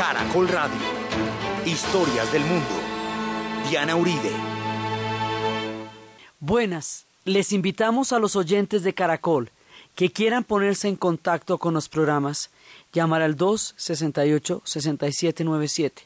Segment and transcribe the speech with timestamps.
[0.00, 0.80] Caracol Radio.
[1.66, 2.64] Historias del mundo.
[3.68, 4.30] Diana Uribe.
[6.40, 9.50] Buenas, les invitamos a los oyentes de Caracol
[9.94, 12.48] que quieran ponerse en contacto con los programas,
[12.94, 16.04] llamar al 268-6797,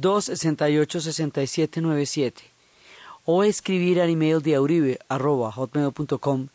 [0.00, 2.32] 268-6797,
[3.26, 6.48] o escribir al email diauribe.com,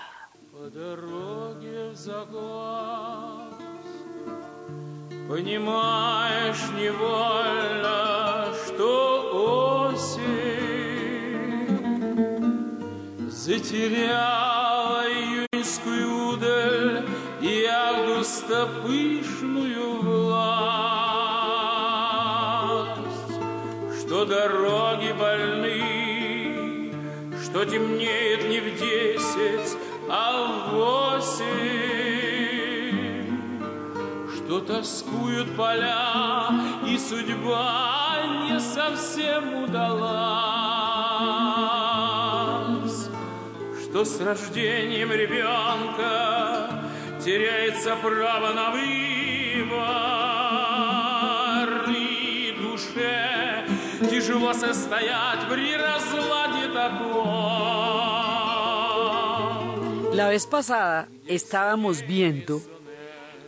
[13.46, 17.06] Затеряла июньскую удаль
[17.42, 20.66] И августа пышную власть.
[24.00, 26.92] Что дороги больны
[27.44, 29.78] Что темнеет не в десять,
[30.10, 31.46] а в восемь.
[34.36, 36.50] Что тоскуют поля
[36.88, 40.46] И судьба не совсем удалась
[43.95, 46.85] что с рождением ребенка
[47.25, 48.81] теряется право на выбор
[51.91, 53.65] и душе
[54.11, 57.51] тяжело состоять при разладе таком.
[60.13, 62.61] La vez pasada estábamos viendo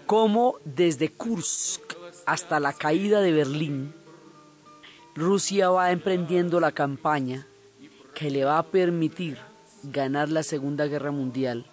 [0.06, 3.92] cómo desde Kursk hasta la caída de Berlín,
[5.14, 7.46] Rusia va emprendiendo la campaña
[8.14, 9.38] que le va a permitir
[9.83, 11.65] ganar la Segunda Guerra Mundial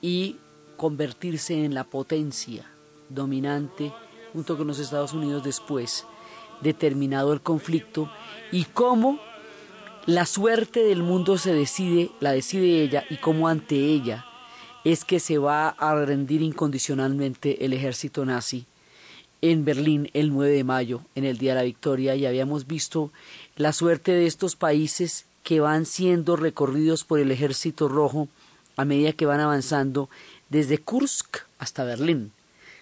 [0.00, 0.36] y
[0.76, 2.64] convertirse en la potencia
[3.08, 3.92] dominante
[4.32, 6.06] junto con los Estados Unidos después
[6.60, 8.10] determinado el conflicto
[8.52, 9.18] y cómo
[10.06, 14.24] la suerte del mundo se decide, la decide ella y cómo ante ella
[14.84, 18.66] es que se va a rendir incondicionalmente el ejército nazi
[19.40, 23.12] en Berlín el 9 de mayo, en el Día de la Victoria, y habíamos visto
[23.56, 28.28] la suerte de estos países que van siendo recorridos por el ejército rojo
[28.76, 30.10] a medida que van avanzando
[30.50, 32.32] desde Kursk hasta Berlín,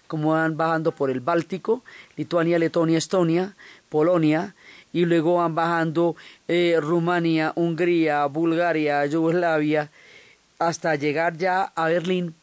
[0.07, 1.81] como van bajando por el Báltico,
[2.17, 3.55] Lituania, Letonia, Estonia,
[3.87, 4.53] Polonia,
[4.91, 6.17] y luego van bajando
[6.49, 9.89] eh, Rumania, Hungría, Bulgaria, Yugoslavia,
[10.59, 12.35] hasta llegar ya a Berlín.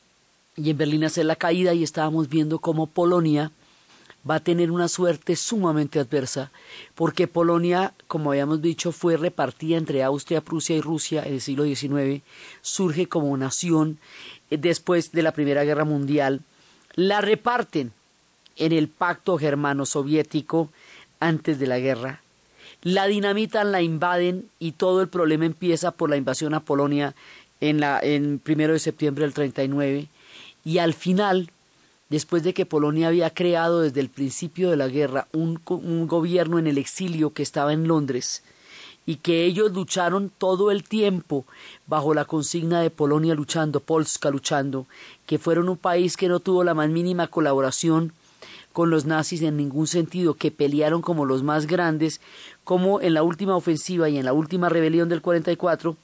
[0.56, 3.51] Y en Berlín hacer la caída y estábamos viendo cómo Polonia
[4.29, 6.51] va a tener una suerte sumamente adversa,
[6.95, 11.65] porque Polonia, como habíamos dicho, fue repartida entre Austria, Prusia y Rusia en el siglo
[11.65, 12.23] XIX,
[12.62, 13.99] surge como nación
[14.51, 16.41] eh, después de la Primera Guerra Mundial,
[16.95, 17.93] la reparten
[18.57, 20.71] en el pacto germano-soviético
[21.21, 22.23] antes de la guerra,
[22.83, 27.15] la dinamitan, la invaden y todo el problema empieza por la invasión a Polonia
[27.61, 28.03] en la
[28.43, 30.09] primero de septiembre del 39
[30.65, 31.51] y al final
[32.09, 36.59] después de que Polonia había creado desde el principio de la guerra un, un, gobierno
[36.59, 38.43] en el exilio que estaba en Londres
[39.07, 41.45] y que ellos lucharon todo el tiempo
[41.87, 44.87] bajo la consigna de Polonia luchando, Polska luchando,
[45.27, 48.13] que fueron un país que no tuvo la más mínima colaboración
[48.73, 52.21] con los nazis en ningún sentido, que pelearon como los más grandes,
[52.65, 55.97] como en la última ofensiva y en la última rebelión del 44,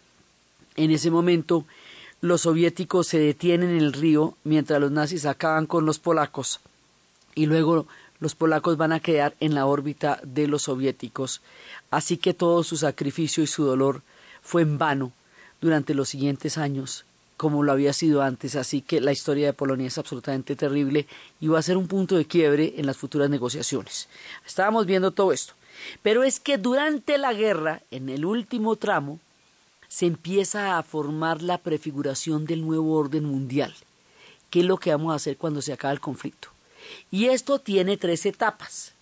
[0.77, 1.65] en ese momento
[2.21, 6.61] los soviéticos se detienen en el río mientras los nazis acaban con los polacos
[7.35, 7.87] y luego
[8.19, 11.41] los polacos van a quedar en la órbita de los soviéticos.
[11.91, 14.03] Así que todo su sacrificio y su dolor
[14.43, 15.13] fue en vano
[15.61, 17.07] durante los siguientes años,
[17.39, 18.57] como lo había sido antes.
[18.57, 21.07] Así que la historia de Polonia es absolutamente terrible
[21.41, 24.09] y va a ser un punto de quiebre en las futuras negociaciones.
[24.47, 25.55] Estábamos viendo todo esto.
[26.03, 29.19] Pero es que durante la guerra, en el último tramo,
[29.91, 33.75] se empieza a formar la prefiguración del nuevo orden mundial.
[34.49, 36.49] ¿Qué es lo que vamos a hacer cuando se acabe el conflicto?
[37.11, 38.93] Y esto tiene tres etapas.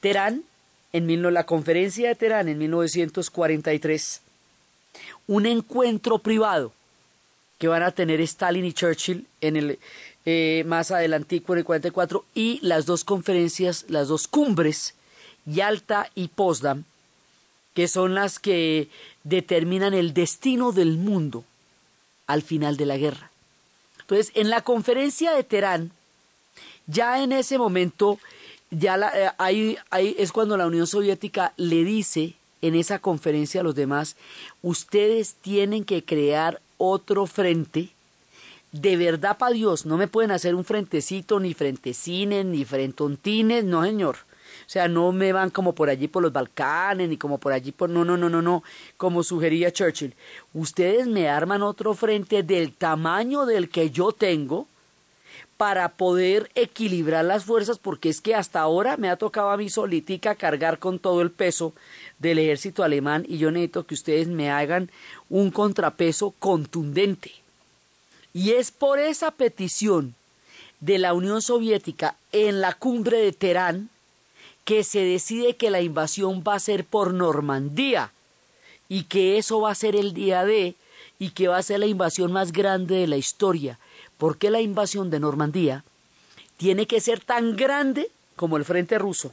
[0.00, 0.42] Teherán,
[0.94, 4.22] en la conferencia de Teherán en 1943,
[5.26, 6.72] un encuentro privado
[7.58, 9.78] que van a tener Stalin y Churchill en el
[10.24, 14.94] eh, más adelantico en el 44 y las dos conferencias, las dos cumbres,
[15.44, 16.84] Yalta y Potsdam,
[17.74, 18.88] que son las que
[19.24, 21.44] determinan el destino del mundo
[22.26, 23.30] al final de la guerra.
[24.00, 25.92] Entonces, en la conferencia de Teherán,
[26.86, 28.18] ya en ese momento,
[28.70, 33.64] ya eh, ahí, ahí es cuando la Unión Soviética le dice en esa conferencia a
[33.64, 34.16] los demás,
[34.62, 37.90] ustedes tienen que crear otro frente
[38.72, 39.86] de verdad para Dios.
[39.86, 44.18] No me pueden hacer un frentecito, ni frentecines, ni frentontines, no señor.
[44.72, 47.90] Sea, no me van como por allí por los Balcanes, ni como por allí por...
[47.90, 48.62] No, no, no, no, no,
[48.96, 50.14] como sugería Churchill.
[50.54, 54.66] Ustedes me arman otro frente del tamaño del que yo tengo
[55.58, 59.68] para poder equilibrar las fuerzas, porque es que hasta ahora me ha tocado a mí
[59.68, 61.74] solitica cargar con todo el peso
[62.18, 64.90] del ejército alemán y yo necesito que ustedes me hagan
[65.28, 67.30] un contrapeso contundente.
[68.32, 70.14] Y es por esa petición
[70.80, 73.90] de la Unión Soviética en la cumbre de Teherán
[74.64, 78.12] que se decide que la invasión va a ser por Normandía
[78.88, 80.76] y que eso va a ser el día de
[81.18, 83.78] y que va a ser la invasión más grande de la historia.
[84.22, 85.82] porque la invasión de Normandía
[86.56, 89.32] tiene que ser tan grande como el frente ruso?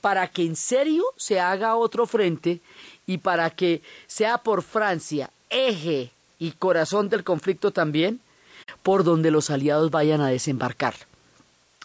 [0.00, 2.62] Para que en serio se haga otro frente
[3.06, 8.20] y para que sea por Francia, eje y corazón del conflicto también,
[8.82, 10.94] por donde los aliados vayan a desembarcar.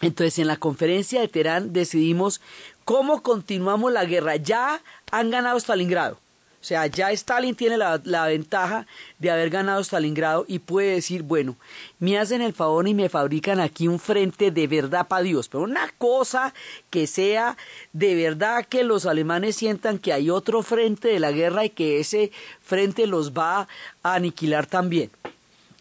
[0.02, 2.40] Entonces, en la conferencia de Teherán decidimos
[2.84, 4.36] cómo continuamos la guerra.
[4.36, 6.18] Ya han ganado Stalingrado.
[6.60, 8.86] O sea, ya Stalin tiene la, la, ventaja
[9.18, 11.56] de haber ganado Stalingrado y puede decir, bueno,
[11.98, 15.64] me hacen el favor y me fabrican aquí un frente de verdad para Dios, pero
[15.64, 16.54] una cosa
[16.88, 17.56] que sea
[17.92, 21.98] de verdad que los alemanes sientan que hay otro frente de la guerra y que
[21.98, 23.66] ese frente los va
[24.04, 25.10] a aniquilar también.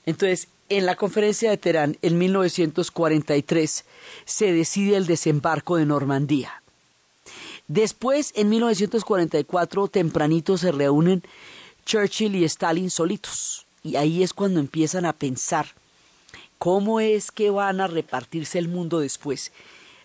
[0.08, 3.86] Entonces, en la conferencia de Teherán, en 1943,
[4.24, 6.64] se decide el desembarco de Normandía.
[7.68, 11.24] Después, en 1944, tempranito se reúnen
[11.86, 13.66] Churchill y Stalin solitos.
[13.84, 15.68] Y ahí es cuando empiezan a pensar
[16.58, 19.52] cómo es que van a repartirse el mundo después.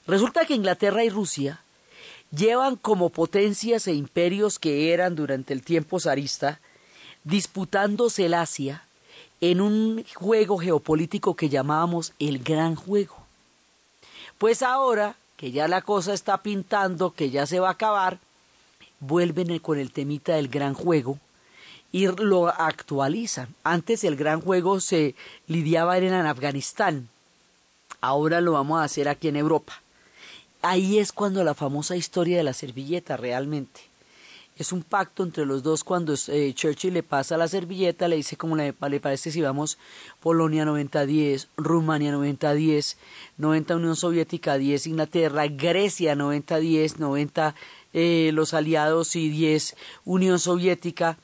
[0.07, 1.61] Resulta que Inglaterra y Rusia
[2.33, 6.61] llevan como potencias e imperios que eran durante el tiempo zarista,
[7.23, 8.86] disputándose el Asia
[9.41, 13.17] en un juego geopolítico que llamábamos el Gran Juego.
[14.39, 18.19] Pues ahora que ya la cosa está pintando, que ya se va a acabar,
[19.01, 21.19] vuelven con el temita del gran juego
[21.93, 23.55] y lo actualizan.
[23.63, 25.15] Antes el gran juego se
[25.47, 27.09] lidiaba en Afganistán,
[28.01, 29.81] ahora lo vamos a hacer aquí en Europa.
[30.63, 33.83] Ahí es cuando la famosa historia de la servilleta realmente.
[34.59, 38.39] Es un pacto entre los dos cuando eh, Churchill le pasa la servilleta, le dice
[38.39, 39.77] como le, le parece si vamos
[40.21, 42.97] Polonia 90-10, Rumania 90-10,
[43.37, 47.55] 90 Unión Soviética 10 Inglaterra, Grecia 90-10, 90
[47.93, 49.77] eh, los aliados y 10
[50.07, 51.19] Unión Soviética,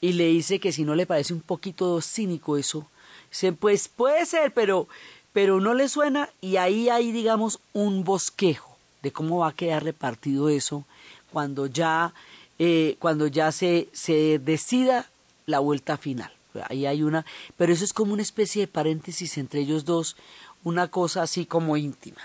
[0.00, 2.88] y le dice que si no le parece un poquito cínico eso,
[3.30, 4.88] dice, pues puede ser, pero,
[5.32, 9.84] pero no le suena, y ahí hay digamos un bosquejo de cómo va a quedar
[9.84, 10.84] repartido eso
[11.32, 12.12] cuando ya
[12.58, 15.10] eh, cuando ya se, se decida
[15.46, 16.32] la vuelta final.
[16.68, 17.26] Ahí hay una,
[17.56, 20.16] pero eso es como una especie de paréntesis entre ellos dos,
[20.64, 22.20] una cosa así como íntima.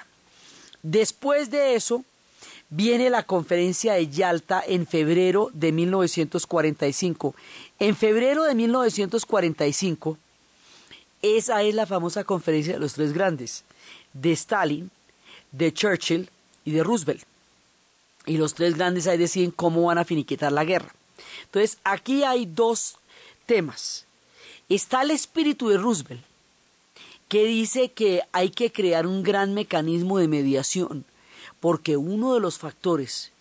[0.84, 2.04] Después de eso,
[2.70, 7.36] viene la conferencia de Yalta en febrero de 1945.
[7.80, 10.18] En febrero de 1945,
[11.22, 13.64] esa es la famosa conferencia de los tres grandes,
[14.14, 14.90] de Stalin,
[15.52, 16.30] de Churchill
[16.64, 17.26] y de Roosevelt
[18.26, 20.94] y los tres grandes ahí deciden cómo van a finiquitar la guerra.
[21.46, 22.98] Entonces, aquí hay dos
[23.46, 24.06] temas.
[24.70, 26.24] Está el espíritu de Roosevelt,
[27.28, 31.06] que dice que hay que crear un gran mecanismo de mediación,
[31.60, 33.32] porque uno de los factores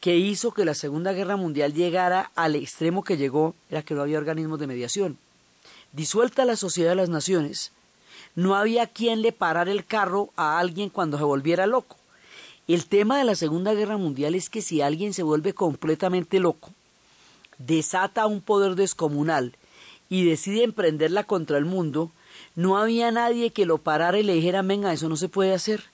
[0.00, 4.02] que hizo que la Segunda Guerra Mundial llegara al extremo que llegó era que no
[4.02, 5.18] había organismos de mediación.
[5.92, 7.72] Disuelta la Sociedad de las Naciones,
[8.34, 11.96] no había quien le parara el carro a alguien cuando se volviera loco.
[12.68, 16.70] El tema de la Segunda Guerra Mundial es que si alguien se vuelve completamente loco,
[17.58, 19.54] desata un poder descomunal
[20.08, 22.10] y decide emprenderla contra el mundo,
[22.56, 25.84] no había nadie que lo parara y le dijera, venga, eso no se puede hacer.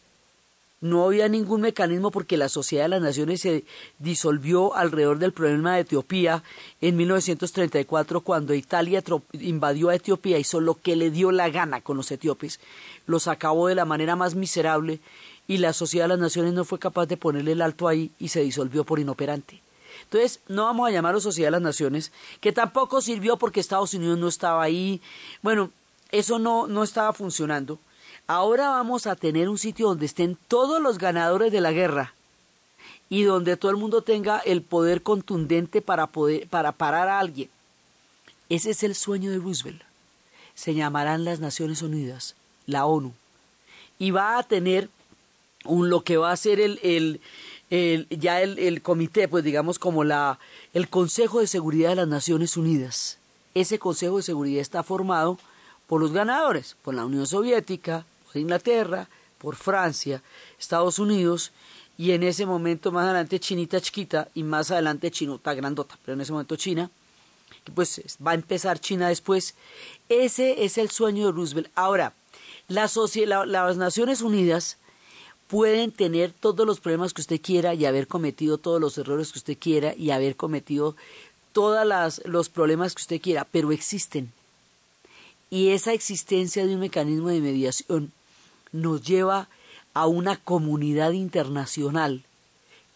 [0.81, 3.65] No había ningún mecanismo porque la Sociedad de las Naciones se
[4.01, 6.43] disolvió alrededor del problema de Etiopía
[6.81, 11.99] en 1934 cuando Italia invadió a Etiopía, hizo lo que le dio la gana con
[11.99, 12.59] los etíopes,
[13.07, 14.99] los acabó de la manera más miserable
[15.47, 18.29] y la Sociedad de las Naciones no fue capaz de ponerle el alto ahí y
[18.29, 19.61] se disolvió por inoperante.
[20.05, 24.19] Entonces, no vamos a llamarlo Sociedad de las Naciones, que tampoco sirvió porque Estados Unidos
[24.19, 25.01] no estaba ahí.
[25.43, 25.71] Bueno,
[26.11, 27.79] eso no, no estaba funcionando.
[28.27, 32.15] Ahora vamos a tener un sitio donde estén todos los ganadores de la guerra
[33.09, 37.51] y donde todo el mundo tenga el poder contundente para, poder, para parar a alguien.
[38.49, 39.83] Ese es el sueño de Roosevelt.
[40.55, 43.13] Se llamarán las Naciones Unidas, la ONU,
[43.99, 44.89] y va a tener
[45.65, 47.21] un, lo que va a ser el, el,
[47.71, 50.39] el ya el, el, comité, pues digamos como la,
[50.75, 53.19] el Consejo de Seguridad de las Naciones Unidas,
[53.55, 55.39] ese Consejo de Seguridad está formado
[55.87, 60.23] por los ganadores, por la Unión Soviética, por Inglaterra, por Francia,
[60.59, 61.53] Estados Unidos
[61.99, 66.21] y en ese momento más adelante Chinita chiquita y más adelante Chinota grandota, pero en
[66.21, 66.91] ese momento China,
[67.65, 69.55] que pues va a empezar China después.
[70.09, 71.71] Ese es el sueño de Roosevelt.
[71.75, 72.15] Ahora,
[72.69, 72.91] la
[73.47, 74.79] las Naciones Unidas
[75.53, 79.39] pueden tener todos los problemas que usted quiera y haber cometido todos los errores que
[79.39, 80.97] usted quiera y haber cometido
[81.53, 84.33] todos los problemas que usted quiera, pero existen.
[85.51, 88.13] Y esa existencia de un mecanismo de mediación
[88.73, 89.51] nos lleva
[89.93, 92.25] a una comunidad internacional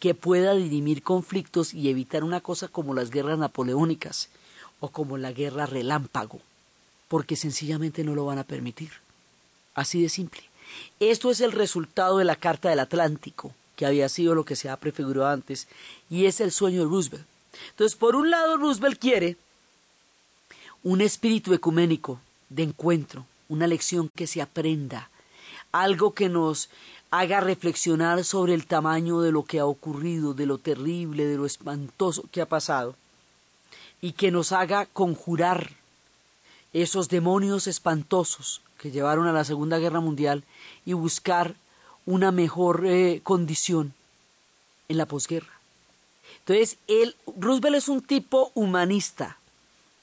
[0.00, 4.30] que pueda dirimir conflictos y evitar una cosa como las guerras napoleónicas
[4.80, 6.40] o como la guerra relámpago,
[7.08, 8.92] porque sencillamente no lo van a permitir.
[9.74, 10.55] Así de simple.
[11.00, 14.68] Esto es el resultado de la Carta del Atlántico, que había sido lo que se
[14.68, 15.68] ha prefigurado antes,
[16.08, 17.26] y es el sueño de Roosevelt.
[17.70, 19.36] Entonces, por un lado, Roosevelt quiere
[20.82, 25.10] un espíritu ecuménico de encuentro, una lección que se aprenda,
[25.72, 26.68] algo que nos
[27.10, 31.46] haga reflexionar sobre el tamaño de lo que ha ocurrido, de lo terrible, de lo
[31.46, 32.96] espantoso que ha pasado,
[34.00, 35.72] y que nos haga conjurar
[36.72, 40.44] esos demonios espantosos que llevaron a la Segunda Guerra Mundial
[40.84, 41.54] y buscar
[42.04, 43.94] una mejor eh, condición
[44.88, 45.52] en la posguerra.
[46.40, 49.38] Entonces, él, Roosevelt es un tipo humanista,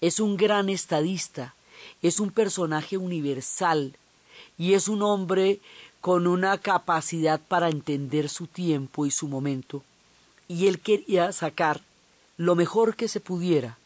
[0.01, 1.55] es un gran estadista,
[2.01, 3.95] es un personaje universal
[4.57, 5.59] y es un hombre
[6.01, 9.83] con una capacidad para entender su tiempo y su momento.
[10.49, 11.81] Y él quería sacar
[12.35, 13.77] lo mejor que se pudiera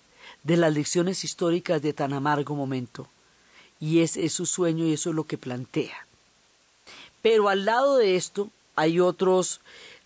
[0.41, 3.08] de las lecciones históricas de tan amargo momento.
[3.80, 6.08] Y ese es su sueño y eso es lo que plantea.
[7.22, 9.60] Pero al lado de esto hay otros,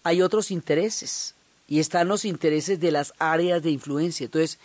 [0.04, 1.36] hay otros intereses
[1.68, 4.26] y están los intereses de las áreas de influencia.
[4.26, 4.60] Entonces,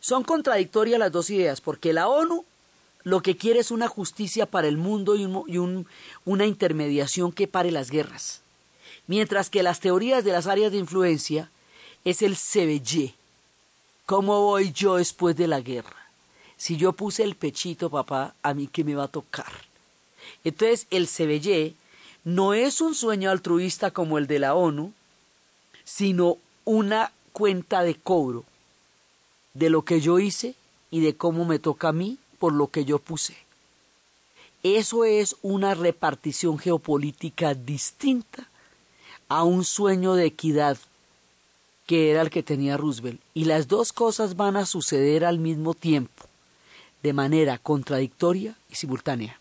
[0.00, 2.44] son contradictorias las dos ideas, porque la ONU
[3.04, 5.24] lo que quiere es una justicia para el mundo y,
[6.24, 8.40] una intermediación que pare las guerras,
[9.06, 11.50] mientras que las teorías de las áreas de influencia
[12.04, 13.14] es el CBY.
[14.04, 16.07] ¿Cómo voy yo después de la guerra?
[16.58, 19.50] Si yo puse el pechito, papá, a mí qué me va a tocar.
[20.44, 21.74] Entonces, el CBY
[22.24, 24.92] no es un sueño altruista como el de la ONU,
[25.84, 28.44] sino una cuenta de cobro
[29.54, 30.54] de lo que yo hice
[30.90, 33.36] y de cómo me toca a mí por lo que yo puse.
[34.62, 38.48] Eso es una repartición geopolítica distinta
[39.28, 40.78] a un sueño de equidad
[41.86, 43.20] que era el que tenía Roosevelt.
[43.34, 46.24] Y las dos cosas van a suceder al mismo tiempo,
[47.02, 49.38] de manera contradictoria y simultánea.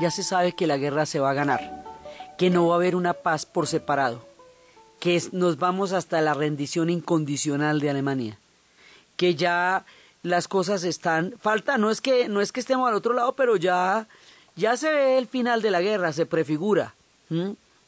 [0.00, 1.84] Ya se sabe que la guerra se va a ganar,
[2.36, 4.26] que no va a haber una paz por separado,
[5.00, 8.38] que nos vamos hasta la rendición incondicional de Alemania,
[9.16, 9.86] que ya
[10.22, 13.56] las cosas están, falta, no es que, no es que estemos al otro lado, pero
[13.56, 14.08] ya,
[14.56, 16.94] ya se ve el final de la guerra, se prefigura.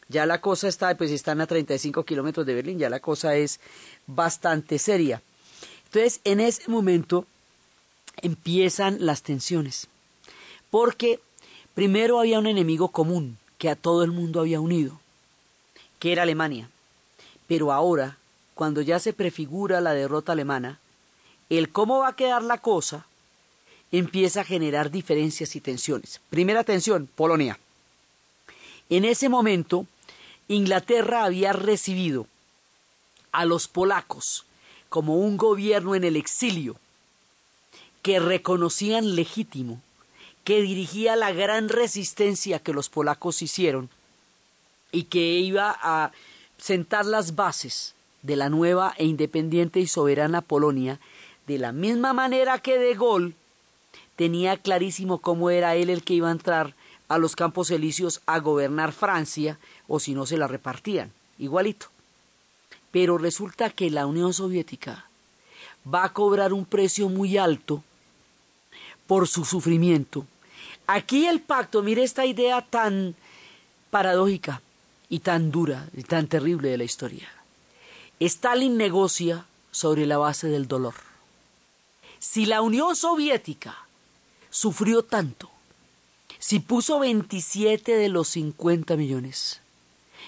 [0.08, 3.60] Ya la cosa está, pues están a 35 kilómetros de Berlín, ya la cosa es
[4.06, 5.20] bastante seria.
[5.86, 7.26] Entonces, en ese momento
[8.22, 9.88] empiezan las tensiones,
[10.70, 11.20] porque
[11.78, 14.98] Primero había un enemigo común que a todo el mundo había unido,
[16.00, 16.68] que era Alemania.
[17.46, 18.18] Pero ahora,
[18.56, 20.80] cuando ya se prefigura la derrota alemana,
[21.48, 23.06] el cómo va a quedar la cosa
[23.92, 26.20] empieza a generar diferencias y tensiones.
[26.30, 27.60] Primera tensión, Polonia.
[28.90, 29.86] En ese momento,
[30.48, 32.26] Inglaterra había recibido
[33.30, 34.46] a los polacos
[34.88, 36.74] como un gobierno en el exilio
[38.02, 39.80] que reconocían legítimo
[40.48, 43.90] que dirigía la gran resistencia que los polacos hicieron
[44.92, 46.10] y que iba a
[46.56, 51.00] sentar las bases de la nueva e independiente y soberana Polonia,
[51.46, 53.34] de la misma manera que De Gaulle
[54.16, 56.74] tenía clarísimo cómo era él el que iba a entrar
[57.08, 61.88] a los campos elíseos a gobernar Francia, o si no se la repartían, igualito.
[62.90, 65.10] Pero resulta que la Unión Soviética
[65.84, 67.84] va a cobrar un precio muy alto
[69.06, 70.24] por su sufrimiento.
[70.90, 73.14] Aquí el pacto, mire esta idea tan
[73.90, 74.62] paradójica
[75.10, 77.28] y tan dura y tan terrible de la historia.
[78.18, 80.94] Stalin negocia sobre la base del dolor.
[82.18, 83.76] Si la Unión Soviética
[84.48, 85.50] sufrió tanto,
[86.38, 89.60] si puso 27 de los 50 millones,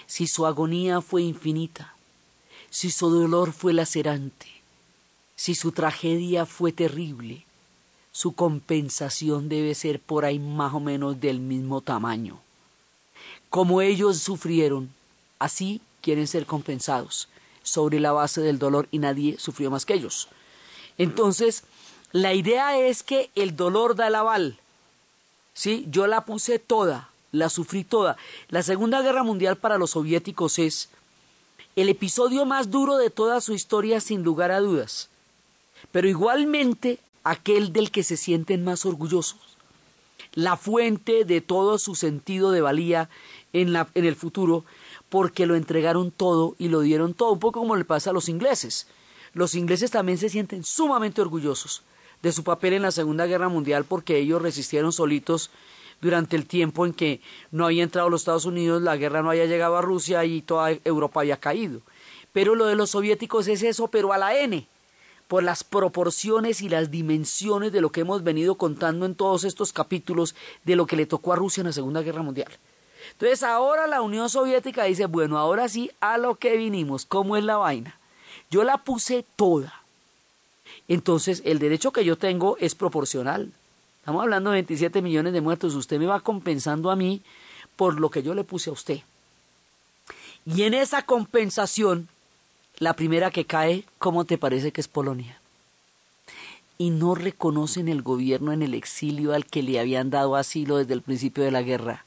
[0.06, 1.94] si su agonía fue infinita,
[2.68, 4.60] si su dolor fue lacerante,
[5.36, 7.46] si su tragedia fue terrible,
[8.12, 12.40] su compensación debe ser por ahí más o menos del mismo tamaño.
[13.48, 14.92] Como ellos sufrieron,
[15.38, 17.28] así quieren ser compensados
[17.62, 20.28] sobre la base del dolor y nadie sufrió más que ellos.
[20.98, 21.64] Entonces,
[22.12, 24.58] la idea es que el dolor da el aval.
[25.52, 25.86] ¿Sí?
[25.90, 28.16] Yo la puse toda, la sufrí toda.
[28.48, 30.88] La Segunda Guerra Mundial para los soviéticos es
[31.76, 35.08] el episodio más duro de toda su historia sin lugar a dudas,
[35.92, 39.56] pero igualmente aquel del que se sienten más orgullosos,
[40.34, 43.08] la fuente de todo su sentido de valía
[43.52, 44.64] en, la, en el futuro,
[45.08, 48.28] porque lo entregaron todo y lo dieron todo, un poco como le pasa a los
[48.28, 48.86] ingleses.
[49.32, 51.82] Los ingleses también se sienten sumamente orgullosos
[52.22, 55.50] de su papel en la Segunda Guerra Mundial porque ellos resistieron solitos
[56.00, 59.46] durante el tiempo en que no había entrado los Estados Unidos, la guerra no había
[59.46, 61.80] llegado a Rusia y toda Europa había caído.
[62.32, 64.66] Pero lo de los soviéticos es eso, pero a la N,
[65.30, 69.72] por las proporciones y las dimensiones de lo que hemos venido contando en todos estos
[69.72, 70.34] capítulos
[70.64, 72.50] de lo que le tocó a Rusia en la Segunda Guerra Mundial.
[73.12, 77.44] Entonces ahora la Unión Soviética dice, bueno, ahora sí, a lo que vinimos, ¿cómo es
[77.44, 77.96] la vaina?
[78.50, 79.84] Yo la puse toda.
[80.88, 83.52] Entonces el derecho que yo tengo es proporcional.
[84.00, 85.76] Estamos hablando de 27 millones de muertos.
[85.76, 87.22] Usted me va compensando a mí
[87.76, 88.98] por lo que yo le puse a usted.
[90.44, 92.08] Y en esa compensación,
[92.80, 95.38] la primera que cae, ¿cómo te parece que es Polonia?
[96.78, 100.94] Y no reconocen el gobierno en el exilio al que le habían dado asilo desde
[100.94, 102.06] el principio de la guerra,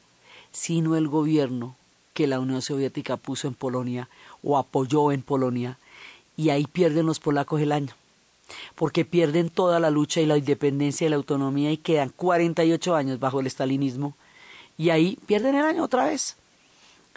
[0.52, 1.76] sino el gobierno
[2.15, 4.10] que la Unión Soviética puso en Polonia
[4.41, 5.78] o apoyó en Polonia,
[6.36, 7.93] y ahí pierden los polacos el año
[8.76, 13.19] porque pierden toda la lucha y la independencia y la autonomía y quedan 48 años
[13.19, 14.15] bajo el estalinismo
[14.78, 16.36] y ahí pierden el año otra vez.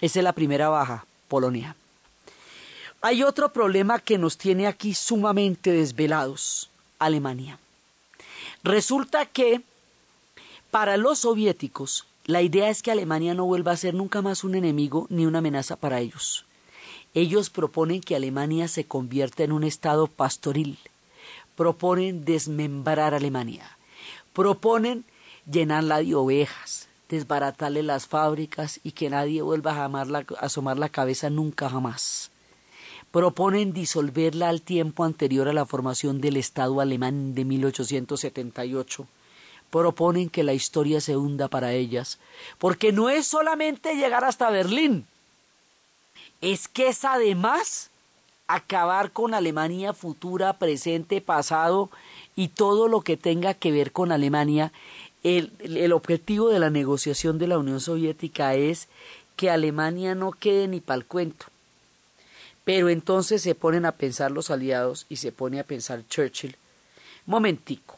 [0.01, 1.75] Esa es la primera baja, Polonia.
[3.07, 7.61] Hay otro problema que nos tiene aquí sumamente desvelados, Alemania.
[8.65, 9.63] Resulta que
[10.73, 14.57] para los soviéticos la idea es que Alemania no vuelva a ser nunca más un
[14.57, 16.47] enemigo ni una amenaza para ellos.
[17.15, 20.77] Ellos proponen que Alemania se convierta en un estado pastoril,
[21.55, 23.79] proponen desmembrar Alemania,
[24.33, 25.05] proponen
[25.49, 31.71] llenarla de ovejas, desbaratarle las fábricas y que nadie vuelva a, asomar la cabeza nunca
[31.71, 32.33] jamás.
[33.17, 39.07] Proponen disolverla al tiempo anterior a la formación del Estado alemán de 1878.
[39.71, 42.19] Proponen que la historia se hunda para ellas,
[42.59, 45.07] porque no es solamente llegar hasta Berlín,
[46.43, 47.89] es que es además
[48.49, 51.89] acabar con Alemania futura, presente, pasado
[52.35, 54.73] y todo lo que tenga que ver con Alemania.
[55.23, 58.89] El, el objetivo de la negociación de la Unión Soviética es
[59.37, 61.47] que Alemania no quede ni para el cuento.
[62.67, 66.57] Pero entonces se ponen a pensar los aliados y se pone a pensar Churchill.
[67.25, 67.95] Momentico,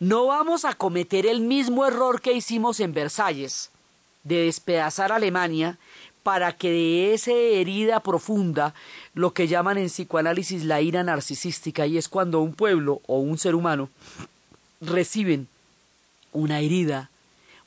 [0.00, 3.68] no vamos a cometer el mismo error que hicimos en Versalles,
[4.24, 5.76] de despedazar a Alemania
[6.22, 8.72] para que de esa herida profunda,
[9.12, 13.36] lo que llaman en psicoanálisis la ira narcisística, y es cuando un pueblo o un
[13.36, 13.90] ser humano
[14.80, 15.46] reciben
[16.32, 17.10] una herida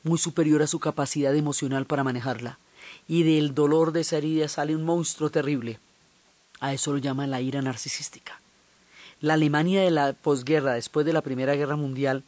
[0.04, 2.58] muy superior a su capacidad emocional para manejarla,
[3.08, 5.78] y del dolor de esa herida sale un monstruo terrible.
[6.60, 8.40] A eso lo llaman la ira narcisística.
[9.22, 12.24] La Alemania de la posguerra, después de la Primera Guerra Mundial,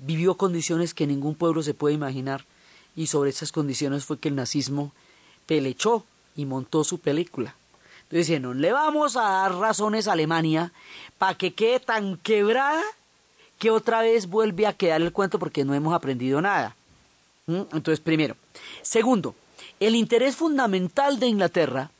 [0.00, 2.44] vivió condiciones que ningún pueblo se puede imaginar,
[2.94, 4.92] y sobre esas condiciones fue que el nazismo
[5.46, 6.04] pelechó
[6.36, 7.54] y montó su película.
[8.10, 10.72] Entonces no le vamos a dar razones a Alemania
[11.18, 12.82] para que quede tan quebrada
[13.58, 16.74] que otra vez vuelve a quedar el cuento porque no hemos aprendido nada.
[17.46, 17.62] ¿Mm?
[17.72, 18.36] Entonces, primero.
[18.82, 19.34] Segundo,
[19.80, 21.90] el interés fundamental de Inglaterra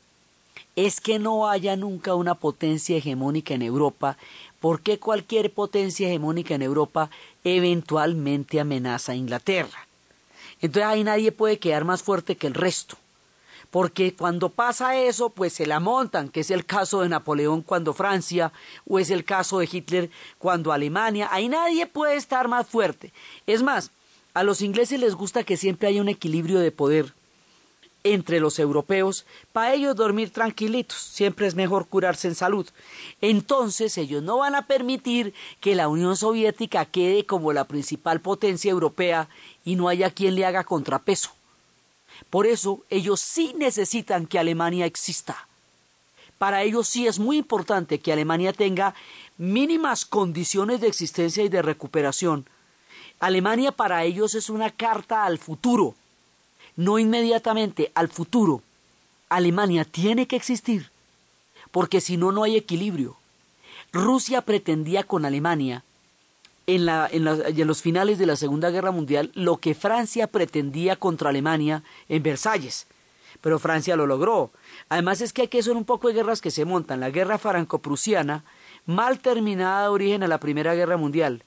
[0.75, 4.17] es que no haya nunca una potencia hegemónica en Europa,
[4.59, 7.09] porque cualquier potencia hegemónica en Europa
[7.43, 9.87] eventualmente amenaza a Inglaterra.
[10.61, 12.97] Entonces ahí nadie puede quedar más fuerte que el resto
[13.71, 17.93] porque cuando pasa eso, pues se la montan, que es el caso de Napoleón cuando
[17.93, 18.51] Francia,
[18.87, 23.13] o es el caso de Hitler cuando Alemania, ahí nadie puede estar más fuerte.
[23.45, 23.91] Es más,
[24.33, 27.13] a los ingleses les gusta que siempre haya un equilibrio de poder
[28.03, 32.67] entre los europeos, para ellos dormir tranquilitos, siempre es mejor curarse en salud.
[33.21, 38.71] Entonces ellos no van a permitir que la Unión Soviética quede como la principal potencia
[38.71, 39.27] europea
[39.65, 41.31] y no haya quien le haga contrapeso.
[42.29, 45.47] Por eso ellos sí necesitan que Alemania exista.
[46.37, 48.95] Para ellos sí es muy importante que Alemania tenga
[49.37, 52.45] mínimas condiciones de existencia y de recuperación.
[53.19, 55.95] Alemania para ellos es una carta al futuro
[56.75, 58.61] no inmediatamente al futuro,
[59.29, 60.89] Alemania tiene que existir,
[61.71, 63.17] porque si no, no hay equilibrio.
[63.91, 65.83] Rusia pretendía con Alemania,
[66.75, 71.83] en, en, los finales de la Segunda Guerra Mundial, lo que Francia pretendía contra Alemania
[72.07, 72.85] en Versalles.
[73.41, 74.51] Pero Francia lo logró.
[74.89, 76.99] Además es que aquí son un poco de guerras que se montan.
[76.99, 78.43] La guerra franco-prusiana,
[78.85, 81.43] mal terminada de origen a la Primera Guerra Mundial,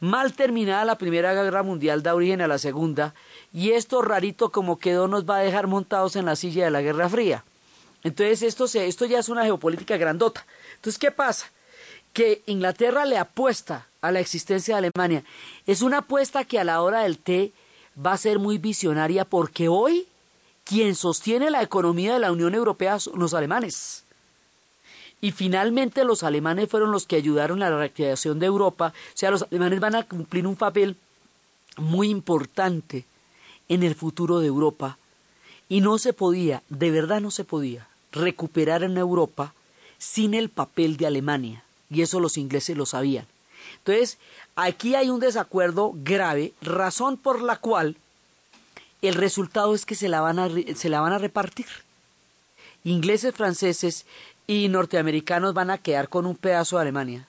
[0.00, 3.14] Mal terminada la Primera Guerra Mundial da origen a la Segunda,
[3.52, 6.82] y esto rarito como quedó nos va a dejar montados en la silla de la
[6.82, 7.44] Guerra Fría.
[8.04, 10.46] Entonces esto, esto ya es una geopolítica grandota.
[10.76, 11.50] Entonces, ¿qué pasa?
[12.12, 15.24] Que Inglaterra le apuesta a la existencia de Alemania.
[15.66, 17.52] Es una apuesta que a la hora del té
[17.98, 20.06] va a ser muy visionaria porque hoy
[20.62, 24.04] quien sostiene la economía de la Unión Europea son los alemanes.
[25.20, 28.92] Y finalmente los alemanes fueron los que ayudaron a la reactivación de Europa.
[28.96, 30.96] O sea, los alemanes van a cumplir un papel
[31.76, 33.04] muy importante
[33.68, 34.98] en el futuro de Europa.
[35.68, 39.54] Y no se podía, de verdad no se podía, recuperar en Europa
[39.98, 41.64] sin el papel de Alemania.
[41.90, 43.26] Y eso los ingleses lo sabían.
[43.78, 44.18] Entonces,
[44.56, 47.96] aquí hay un desacuerdo grave, razón por la cual
[49.02, 51.66] el resultado es que se la van a, se la van a repartir.
[52.84, 54.06] Ingleses, franceses
[54.48, 57.28] y norteamericanos van a quedar con un pedazo de Alemania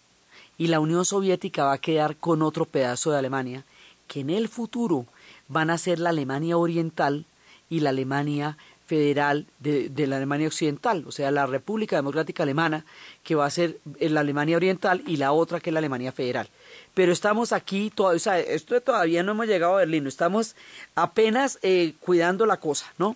[0.58, 3.64] y la Unión Soviética va a quedar con otro pedazo de Alemania,
[4.08, 5.06] que en el futuro
[5.50, 7.26] van a ser la Alemania Oriental
[7.70, 12.86] y la Alemania federal de, la Alemania Occidental, o sea, la República Democrática Alemana,
[13.24, 16.50] que va a ser la Alemania Oriental y la otra que es la Alemania Federal.
[16.94, 20.56] Pero estamos aquí, o sea, esto todavía no hemos llegado a Berlín, estamos
[20.96, 23.16] apenas eh, cuidando la cosa, ¿no?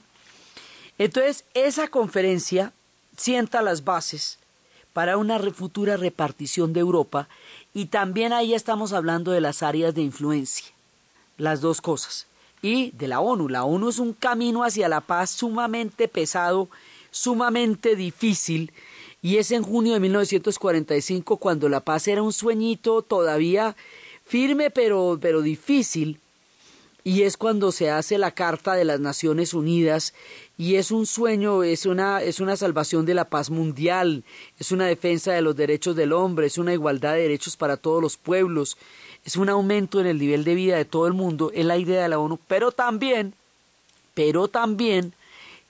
[1.00, 2.72] Entonces, esa conferencia
[3.18, 4.40] sienta las bases
[4.94, 7.28] para una futura repartición de Europa
[7.74, 10.68] y también ahí estamos hablando de las áreas de influencia,
[11.38, 12.28] las dos cosas,
[12.62, 13.50] y de la ONU.
[13.50, 16.70] La ONU es un camino hacia la paz sumamente pesado,
[17.12, 18.72] sumamente difícil,
[19.22, 23.76] y es en junio de 1945 cuando la paz era un sueñito todavía
[24.26, 26.20] firme pero, pero difícil,
[27.04, 30.14] y es cuando se hace la Carta de las Naciones Unidas
[30.58, 34.24] y es un sueño, es una, es una salvación de la paz mundial,
[34.58, 38.02] es una defensa de los derechos del hombre, es una igualdad de derechos para todos
[38.02, 38.78] los pueblos,
[39.26, 42.04] es un aumento en el nivel de vida de todo el mundo, es la idea
[42.04, 43.34] de la ONU, pero también,
[44.14, 45.14] pero también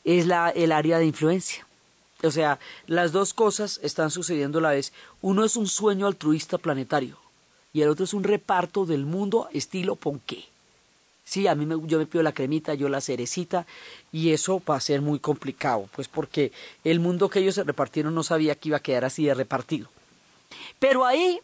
[0.04, 1.66] es la, el área de influencia.
[2.22, 4.94] O sea, las dos cosas están sucediendo a la vez.
[5.22, 7.18] Uno es un sueño altruista planetario
[7.74, 10.53] y el otro es un reparto del mundo estilo Ponqué.
[11.26, 13.66] Sí, a mí me, yo me pido la cremita, yo la cerecita,
[14.12, 16.52] y eso va a ser muy complicado, pues porque
[16.84, 19.88] el mundo que ellos se repartieron no sabía que iba a quedar así de repartido.
[20.80, 21.40] Pero ahí,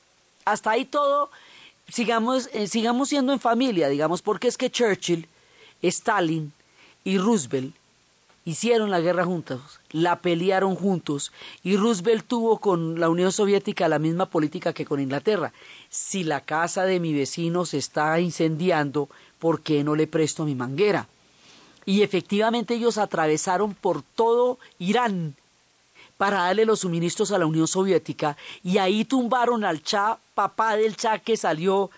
[0.45, 1.31] hasta ahí todo,
[1.87, 5.27] sigamos, eh, sigamos siendo en familia, digamos, porque es que Churchill,
[5.81, 6.51] Stalin
[7.03, 7.73] y Roosevelt
[8.45, 11.31] hicieron la guerra juntos, la pelearon juntos
[11.63, 15.53] y Roosevelt tuvo con la Unión Soviética la misma política que con Inglaterra.
[15.89, 20.55] Si la casa de mi vecino se está incendiando, ¿por qué no le presto mi
[20.55, 21.07] manguera?
[21.85, 25.35] Y efectivamente ellos atravesaron por todo Irán
[26.17, 30.95] para darle los suministros a la Unión Soviética y ahí tumbaron al Cha, papá del
[30.95, 31.89] Cha que salió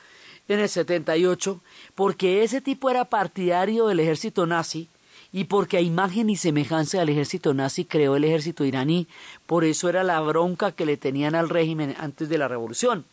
[0.47, 1.59] en el 78,
[1.95, 4.89] porque ese tipo era partidario del ejército nazi
[5.33, 9.07] y porque a imagen y semejanza del ejército nazi creó el ejército iraní,
[9.45, 13.05] por eso era la bronca que le tenían al régimen antes de la revolución.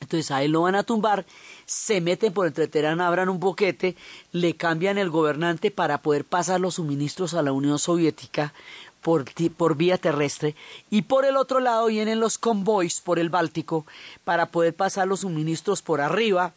[0.00, 1.24] Entonces a él lo van a tumbar,
[1.64, 3.96] se meten por el Teherán, abran un boquete,
[4.32, 8.52] le cambian el gobernante para poder pasar los suministros a la Unión Soviética
[9.00, 9.24] por,
[9.56, 10.54] por vía terrestre
[10.90, 13.86] y por el otro lado vienen los convoys por el Báltico
[14.24, 16.52] para poder pasar los suministros por arriba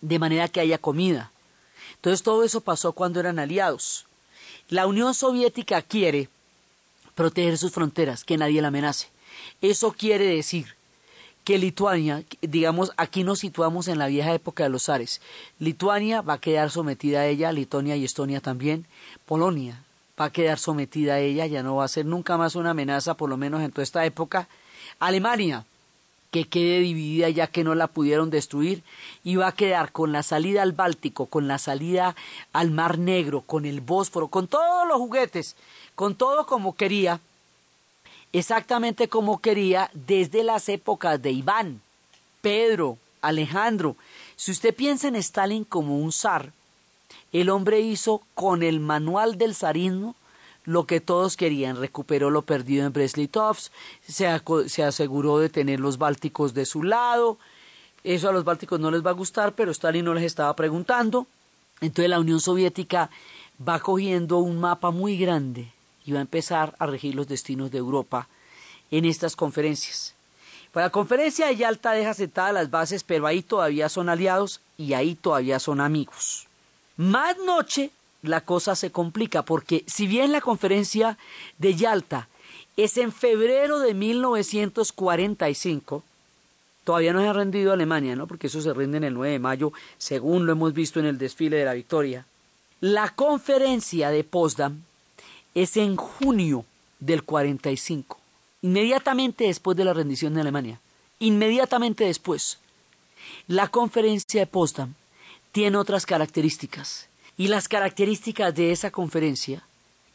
[0.00, 1.32] de manera que haya comida.
[1.96, 4.06] Entonces todo eso pasó cuando eran aliados.
[4.68, 6.28] La Unión Soviética quiere
[7.14, 9.08] proteger sus fronteras, que nadie la amenace.
[9.60, 10.79] Eso quiere decir
[11.44, 15.20] que Lituania, digamos, aquí nos situamos en la vieja época de los zares.
[15.58, 18.86] Lituania va a quedar sometida a ella, Lituania y Estonia también.
[19.26, 19.82] Polonia
[20.20, 23.14] va a quedar sometida a ella, ya no va a ser nunca más una amenaza,
[23.14, 24.48] por lo menos en toda esta época.
[24.98, 25.64] Alemania
[26.30, 28.82] que quede dividida ya que no la pudieron destruir
[29.24, 32.14] y va a quedar con la salida al Báltico, con la salida
[32.52, 35.56] al Mar Negro, con el Bósforo, con todos los juguetes,
[35.94, 37.20] con todo como quería,
[38.32, 41.80] exactamente como quería desde las épocas de Iván,
[42.40, 43.96] Pedro, Alejandro.
[44.36, 46.52] Si usted piensa en Stalin como un zar,
[47.32, 50.14] el hombre hizo con el manual del zarismo
[50.64, 53.72] lo que todos querían, recuperó lo perdido en Brest-Litovsk,
[54.06, 57.38] se, se aseguró de tener los bálticos de su lado,
[58.04, 61.26] eso a los bálticos no les va a gustar, pero Stalin no les estaba preguntando,
[61.80, 63.10] entonces la Unión Soviética
[63.66, 65.72] va cogiendo un mapa muy grande
[66.04, 68.28] y va a empezar a regir los destinos de Europa
[68.90, 70.14] en estas conferencias.
[70.72, 74.94] Para la conferencia de Yalta deja sentadas las bases, pero ahí todavía son aliados y
[74.94, 76.46] ahí todavía son amigos.
[76.96, 77.90] Más noche
[78.22, 81.18] la cosa se complica porque si bien la conferencia
[81.58, 82.28] de Yalta
[82.76, 86.04] es en febrero de 1945,
[86.84, 88.26] todavía no se ha rendido Alemania, ¿no?
[88.26, 91.18] Porque eso se rinde en el 9 de mayo, según lo hemos visto en el
[91.18, 92.26] desfile de la victoria.
[92.80, 94.82] La conferencia de Potsdam
[95.54, 96.64] es en junio
[96.98, 98.18] del 45,
[98.62, 100.80] inmediatamente después de la rendición de Alemania.
[101.18, 102.58] Inmediatamente después.
[103.46, 104.94] La conferencia de Potsdam
[105.52, 107.08] tiene otras características.
[107.36, 109.64] Y las características de esa conferencia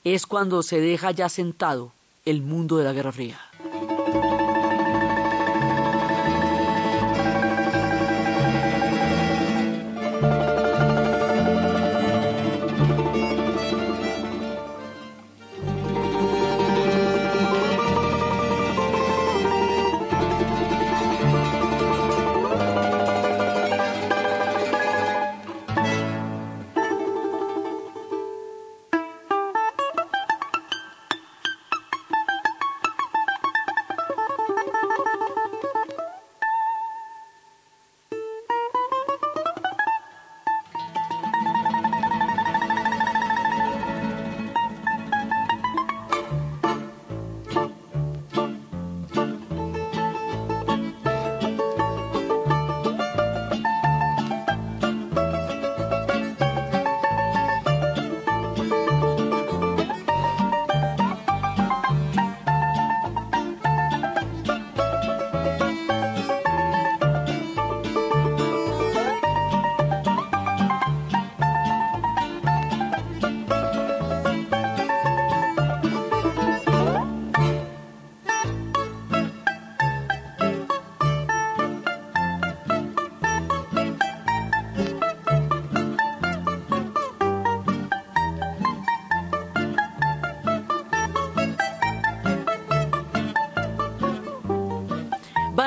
[0.04, 1.91] es cuando se deja ya sentado
[2.26, 3.39] el mundo de la Guerra Fría.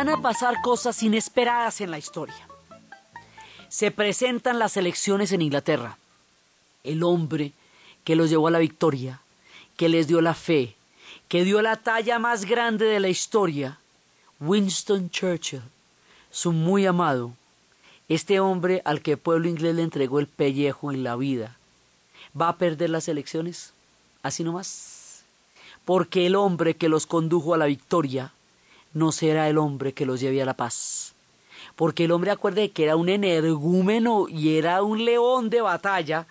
[0.08, 2.48] Van a pasar cosas inesperadas en la historia.
[3.68, 5.98] Se presentan las elecciones en Inglaterra.
[6.82, 7.52] El hombre
[8.04, 9.20] que los llevó a la victoria,
[9.76, 10.76] que les dio la fe,
[11.28, 13.80] que dio la talla más grande de la historia,
[14.40, 15.60] Winston Churchill,
[16.30, 17.32] su muy amado,
[18.08, 21.58] este hombre al que el pueblo inglés le entregó el pellejo en la vida,
[22.40, 23.74] va a perder las elecciones,
[24.22, 25.24] así nomás,
[25.84, 28.32] porque el hombre que los condujo a la victoria
[28.92, 31.14] no será el hombre que los lleve a la paz.
[31.76, 36.26] Porque el hombre acuerde que era un energúmeno y era un león de batalla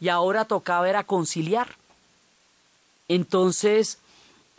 [0.00, 1.76] y ahora tocaba era conciliar.
[3.08, 3.98] Entonces,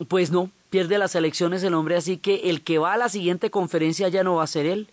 [0.08, 3.50] pues no, pierde las elecciones el hombre, así que el que va a la siguiente
[3.50, 4.88] conferencia ya no va a ser él,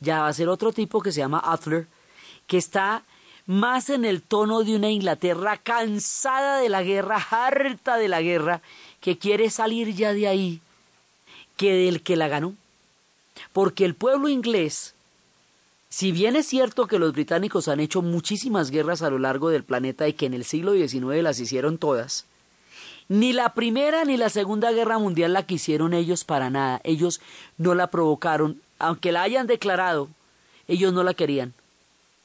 [0.00, 1.86] ya va a ser otro tipo que se llama Adler,
[2.46, 3.02] que está
[3.46, 8.62] más en el tono de una Inglaterra cansada de la guerra, harta de la guerra,
[9.00, 10.60] que quiere salir ya de ahí
[11.60, 12.54] que del que la ganó.
[13.52, 14.94] Porque el pueblo inglés,
[15.90, 19.62] si bien es cierto que los británicos han hecho muchísimas guerras a lo largo del
[19.62, 22.24] planeta y que en el siglo XIX las hicieron todas,
[23.08, 26.80] ni la primera ni la segunda guerra mundial la quisieron ellos para nada.
[26.82, 27.20] Ellos
[27.58, 30.08] no la provocaron, aunque la hayan declarado,
[30.66, 31.52] ellos no la querían.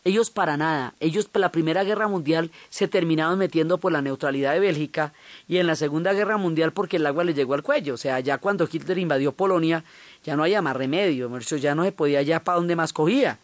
[0.05, 0.93] Ellos para nada.
[0.99, 5.13] Ellos la Primera Guerra Mundial se terminaban metiendo por la neutralidad de Bélgica
[5.47, 7.95] y en la Segunda Guerra Mundial porque el agua les llegó al cuello.
[7.95, 9.83] O sea, ya cuando Hitler invadió Polonia
[10.23, 13.39] ya no había más remedio, ya no se podía ya para donde más cogía.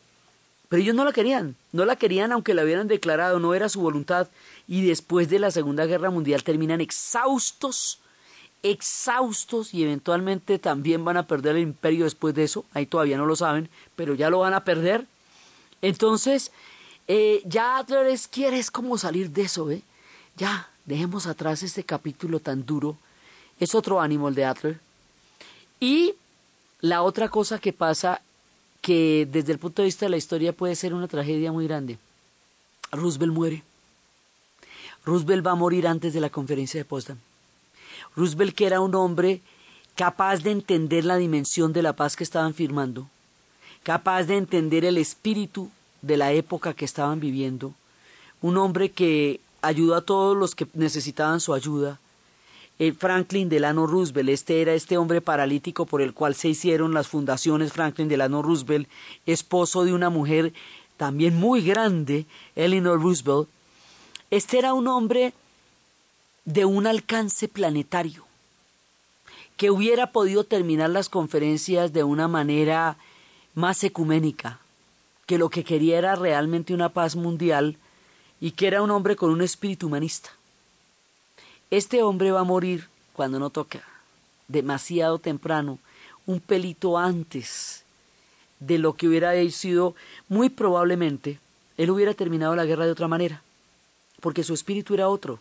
[0.70, 3.82] Pero ellos no la querían, no la querían aunque la hubieran declarado, no era su
[3.82, 4.28] voluntad.
[4.68, 8.02] Y después de la Segunda Guerra Mundial terminan exhaustos,
[8.62, 12.66] exhaustos y eventualmente también van a perder el imperio después de eso.
[12.72, 15.08] Ahí todavía no lo saben, pero ya lo van a perder
[15.82, 16.52] entonces,
[17.08, 19.82] eh, ya Adler quiere es como salir de eso, ¿eh?
[20.38, 22.98] Ya, dejemos atrás este capítulo tan duro.
[23.60, 24.80] Es otro ánimo el de Adler.
[25.80, 26.16] Y
[26.84, 28.22] La otra cosa que pasa,
[28.82, 32.00] que desde el punto de vista de la historia puede ser una tragedia muy grande.
[32.92, 33.64] Roosevelt muere.
[35.06, 37.20] Roosevelt va a morir antes de la conferencia de Potsdam.
[38.16, 39.42] Roosevelt, que era un hombre
[39.96, 43.08] capaz de entender la dimensión de la paz que estaban firmando,
[43.84, 45.70] capaz de entender el espíritu
[46.02, 47.74] de la época que estaban viviendo,
[48.42, 52.00] un hombre que ayudó a todos los que necesitaban su ayuda.
[52.80, 57.08] Eh, Franklin Delano Roosevelt, este era este hombre paralítico por el cual se hicieron las
[57.08, 58.88] fundaciones Franklin Delano Roosevelt,
[59.28, 60.54] esposo de una mujer
[60.98, 63.48] también muy grande, Eleanor Roosevelt.
[64.32, 65.34] Este era un hombre
[66.46, 68.26] de un alcance planetario,
[69.58, 72.98] que hubiera podido terminar las conferencias de una manera
[73.54, 74.60] más ecuménica,
[75.26, 77.78] que lo que quería era realmente una paz mundial
[78.40, 80.30] y que era un hombre con un espíritu humanista.
[81.70, 83.84] Este hombre va a morir cuando no toca,
[84.48, 85.80] demasiado temprano,
[86.26, 87.84] un pelito antes
[88.60, 89.96] de lo que hubiera sido
[90.30, 91.40] muy probablemente,
[91.78, 93.42] él hubiera terminado la guerra de otra manera,
[94.20, 95.40] porque su espíritu era otro,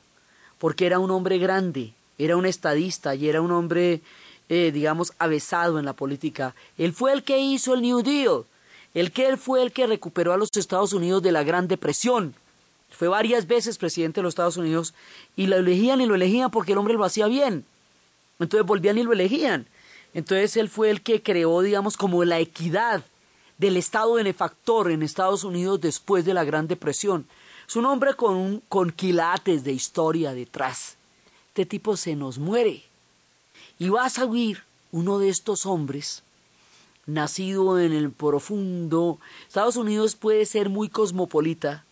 [0.59, 4.01] porque era un hombre grande, era un estadista y era un hombre,
[4.50, 6.56] eh, digamos, avesado en la política.
[6.76, 8.44] Él fue el que hizo el New Deal,
[8.94, 12.34] el que él fue el que recuperó a los Estados Unidos de la Gran Depresión.
[12.90, 14.92] Fue varias veces presidente de los Estados Unidos
[15.36, 17.64] y lo elegían y lo elegían porque el hombre lo hacía bien.
[18.40, 19.68] Entonces volvían y lo elegían.
[20.14, 23.04] Entonces él fue el que creó, digamos, como la equidad
[23.56, 27.24] del Estado benefactor en Estados Unidos después de la Gran Depresión.
[27.68, 30.96] Es un hombre con, con quilates de historia detrás.
[31.50, 32.89] Este tipo se nos muere.
[33.80, 34.62] Y va a salir
[34.92, 36.22] uno de estos hombres,
[37.06, 39.18] nacido en el profundo.
[39.48, 41.86] Estados Unidos puede ser muy cosmopolita,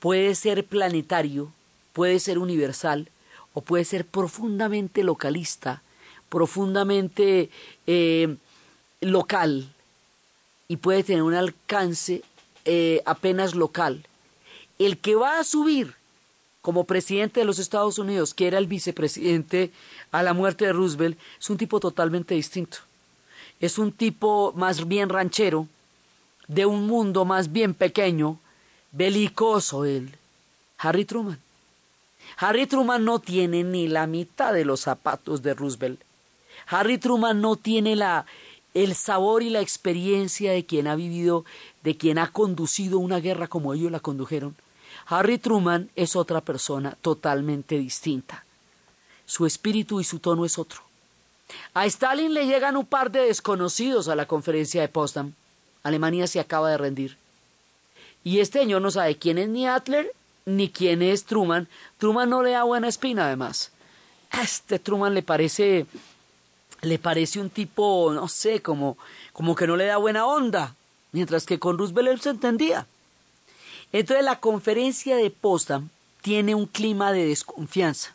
[0.00, 1.52] puede ser planetario,
[1.92, 3.10] puede ser universal
[3.54, 5.84] o puede ser profundamente localista,
[6.28, 7.48] profundamente
[7.86, 8.36] eh,
[9.00, 9.72] local
[10.66, 12.24] y puede tener un alcance
[12.64, 14.04] eh, apenas local.
[14.80, 15.94] El que va a subir
[16.62, 19.70] como presidente de los Estados Unidos, que era el vicepresidente
[20.12, 22.78] a la muerte de Roosevelt, es un tipo totalmente distinto.
[23.60, 25.66] Es un tipo más bien ranchero,
[26.48, 28.38] de un mundo más bien pequeño,
[28.92, 30.16] belicoso él,
[30.78, 31.38] Harry Truman.
[32.36, 36.00] Harry Truman no tiene ni la mitad de los zapatos de Roosevelt.
[36.66, 38.26] Harry Truman no tiene la,
[38.74, 41.44] el sabor y la experiencia de quien ha vivido,
[41.82, 44.56] de quien ha conducido una guerra como ellos la condujeron.
[45.10, 48.44] Harry Truman es otra persona totalmente distinta.
[49.26, 50.82] Su espíritu y su tono es otro.
[51.74, 55.32] A Stalin le llegan un par de desconocidos a la conferencia de Potsdam.
[55.82, 57.16] Alemania se acaba de rendir.
[58.22, 60.12] Y este señor no sabe quién es ni Adler
[60.46, 61.66] ni quién es Truman.
[61.98, 63.72] Truman no le da buena espina, además.
[64.40, 65.86] Este Truman le parece,
[66.82, 68.96] le parece un tipo, no sé, como,
[69.32, 70.76] como que no le da buena onda,
[71.10, 72.86] mientras que con Roosevelt él se entendía.
[73.92, 75.88] Entonces la conferencia de Potsdam
[76.22, 78.14] tiene un clima de desconfianza,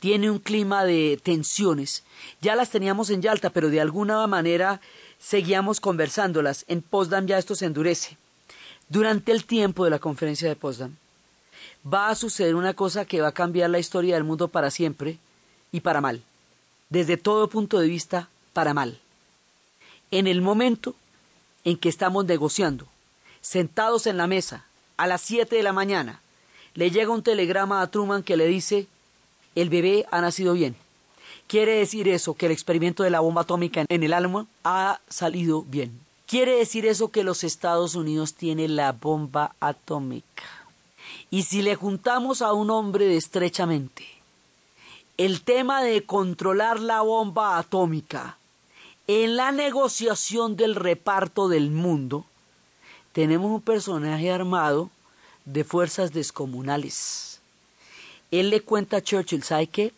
[0.00, 2.02] tiene un clima de tensiones.
[2.40, 4.80] Ya las teníamos en Yalta, pero de alguna manera
[5.18, 6.64] seguíamos conversándolas.
[6.68, 8.16] En Potsdam ya esto se endurece.
[8.88, 10.96] Durante el tiempo de la conferencia de Potsdam
[11.86, 15.18] va a suceder una cosa que va a cambiar la historia del mundo para siempre
[15.72, 16.22] y para mal.
[16.90, 19.00] Desde todo punto de vista, para mal.
[20.10, 20.94] En el momento
[21.64, 22.86] en que estamos negociando,
[23.44, 24.64] sentados en la mesa,
[24.96, 26.22] a las 7 de la mañana,
[26.72, 28.86] le llega un telegrama a Truman que le dice,
[29.54, 30.74] el bebé ha nacido bien.
[31.46, 35.62] Quiere decir eso, que el experimento de la bomba atómica en el alma ha salido
[35.62, 36.00] bien.
[36.26, 40.44] Quiere decir eso que los Estados Unidos tienen la bomba atómica.
[41.30, 44.06] Y si le juntamos a un hombre de estrechamente
[45.18, 48.38] el tema de controlar la bomba atómica
[49.06, 52.24] en la negociación del reparto del mundo,
[53.14, 54.90] tenemos un personaje armado
[55.46, 57.40] de fuerzas descomunales.
[58.30, 59.94] Él le cuenta a Churchill, ¿sabe qué?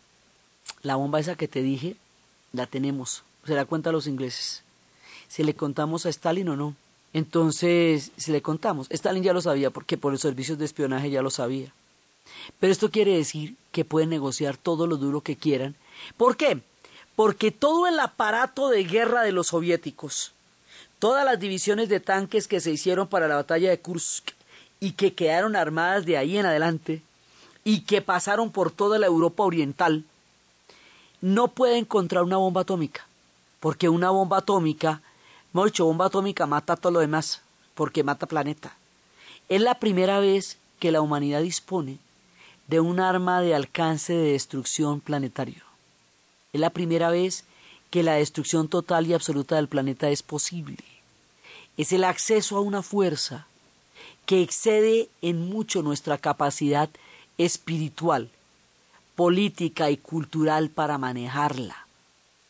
[0.83, 1.97] La bomba esa que te dije,
[2.53, 3.23] la tenemos.
[3.45, 4.63] Se la cuenta a los ingleses
[5.27, 6.75] si le contamos a Stalin o no.
[7.13, 11.21] Entonces, si le contamos, Stalin ya lo sabía porque por los servicios de espionaje ya
[11.21, 11.73] lo sabía.
[12.59, 15.75] Pero esto quiere decir que pueden negociar todo lo duro que quieran.
[16.17, 16.61] ¿Por qué?
[17.15, 20.33] Porque todo el aparato de guerra de los soviéticos,
[20.99, 24.31] todas las divisiones de tanques que se hicieron para la batalla de Kursk
[24.79, 27.01] y que quedaron armadas de ahí en adelante
[27.63, 30.03] y que pasaron por toda la Europa oriental,
[31.21, 33.07] no pueden encontrar una bomba atómica,
[33.59, 35.01] porque una bomba atómica
[35.57, 37.41] Mucho bomba atómica mata todo lo demás,
[37.73, 38.75] porque mata planeta.
[39.49, 41.97] Es la primera vez que la humanidad dispone
[42.67, 45.63] de un arma de alcance de destrucción planetario.
[46.53, 47.43] Es la primera vez
[47.89, 50.83] que la destrucción total y absoluta del planeta es posible.
[51.77, 53.47] Es el acceso a una fuerza
[54.25, 56.89] que excede en mucho nuestra capacidad
[57.37, 58.29] espiritual,
[59.15, 61.87] política y cultural para manejarla.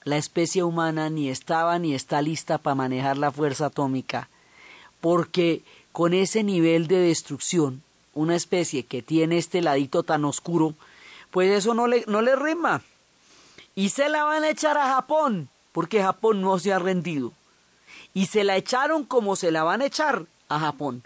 [0.03, 4.29] La especie humana ni estaba ni está lista para manejar la fuerza atómica,
[5.01, 5.61] porque
[5.91, 7.83] con ese nivel de destrucción,
[8.13, 10.73] una especie que tiene este ladito tan oscuro,
[11.29, 12.81] pues eso no le, no le rima.
[13.77, 17.31] Y se la van a echar a Japón, porque Japón no se ha rendido.
[18.11, 21.03] Y se la echaron como se la van a echar a Japón.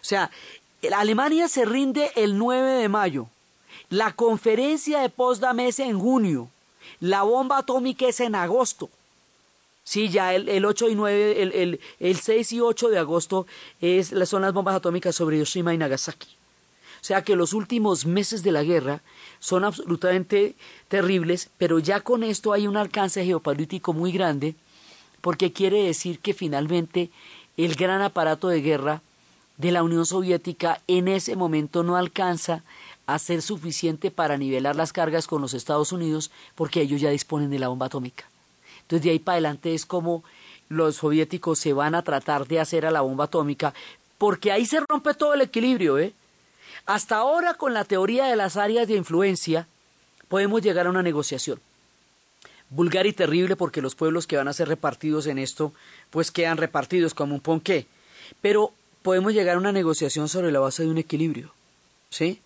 [0.00, 0.30] O sea,
[0.96, 3.26] Alemania se rinde el 9 de mayo.
[3.88, 6.48] La conferencia de Potsdam es en junio.
[7.00, 8.88] La bomba atómica es en agosto.
[9.82, 13.48] Sí, ya el, el 8 y 9, el, el, el, 6 y 8 de agosto
[13.80, 16.28] es, son las bombas atómicas sobre Hiroshima y Nagasaki.
[17.02, 19.02] O sea que los últimos meses de la guerra
[19.40, 20.54] son absolutamente
[20.86, 24.54] terribles, pero ya con esto hay un alcance geopolítico muy grande,
[25.20, 27.10] porque quiere decir que finalmente
[27.56, 29.02] el gran aparato de guerra
[29.56, 32.62] de la Unión Soviética en ese momento no alcanza
[33.06, 37.50] a ser suficiente para nivelar las cargas con los Estados Unidos, porque ellos ya disponen
[37.50, 38.26] de la bomba atómica.
[38.82, 40.22] Entonces de ahí para adelante es como
[40.68, 43.74] los soviéticos se van a tratar de hacer a la bomba atómica,
[44.18, 46.14] porque ahí se rompe todo el equilibrio, ¿eh?
[46.86, 49.68] Hasta ahora, con la teoría de las áreas de influencia,
[50.28, 51.60] podemos llegar a una negociación.
[52.70, 55.74] Vulgar y terrible porque los pueblos que van a ser repartidos en esto,
[56.10, 57.86] pues quedan repartidos como un ponqué.
[58.40, 58.72] Pero
[59.02, 61.52] podemos llegar a una negociación sobre la base de un equilibrio.
[62.10, 62.40] ¿Sí?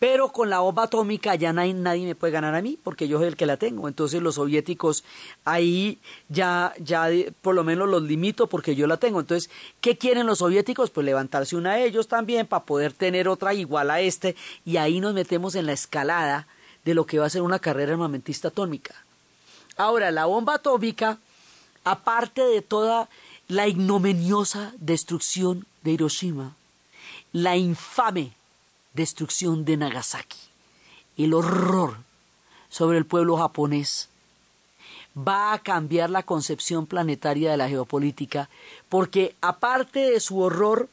[0.00, 3.18] Pero con la bomba atómica ya nadie, nadie, me puede ganar a mí porque yo
[3.18, 3.86] soy el que la tengo.
[3.86, 5.04] Entonces los soviéticos
[5.44, 5.98] ahí
[6.30, 7.08] ya, ya
[7.42, 9.20] por lo menos los limito porque yo la tengo.
[9.20, 9.50] Entonces,
[9.82, 10.88] ¿qué quieren los soviéticos?
[10.88, 15.00] Pues levantarse una a ellos también para poder tener otra igual a este y ahí
[15.00, 16.48] nos metemos en la escalada
[16.86, 18.94] de lo que va a ser una carrera armamentista atómica.
[19.76, 21.18] Ahora, la bomba atómica,
[21.84, 23.10] aparte de toda
[23.48, 26.56] la ignominiosa destrucción de Hiroshima,
[27.32, 28.32] la infame
[28.94, 30.38] destrucción de Nagasaki,
[31.16, 31.98] el horror
[32.68, 34.08] sobre el pueblo japonés,
[35.16, 38.48] va a cambiar la concepción planetaria de la geopolítica,
[38.88, 40.88] porque aparte de su horror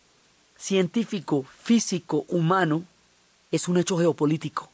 [0.58, 2.84] científico, físico, humano,
[3.52, 4.70] es un hecho geopolítico,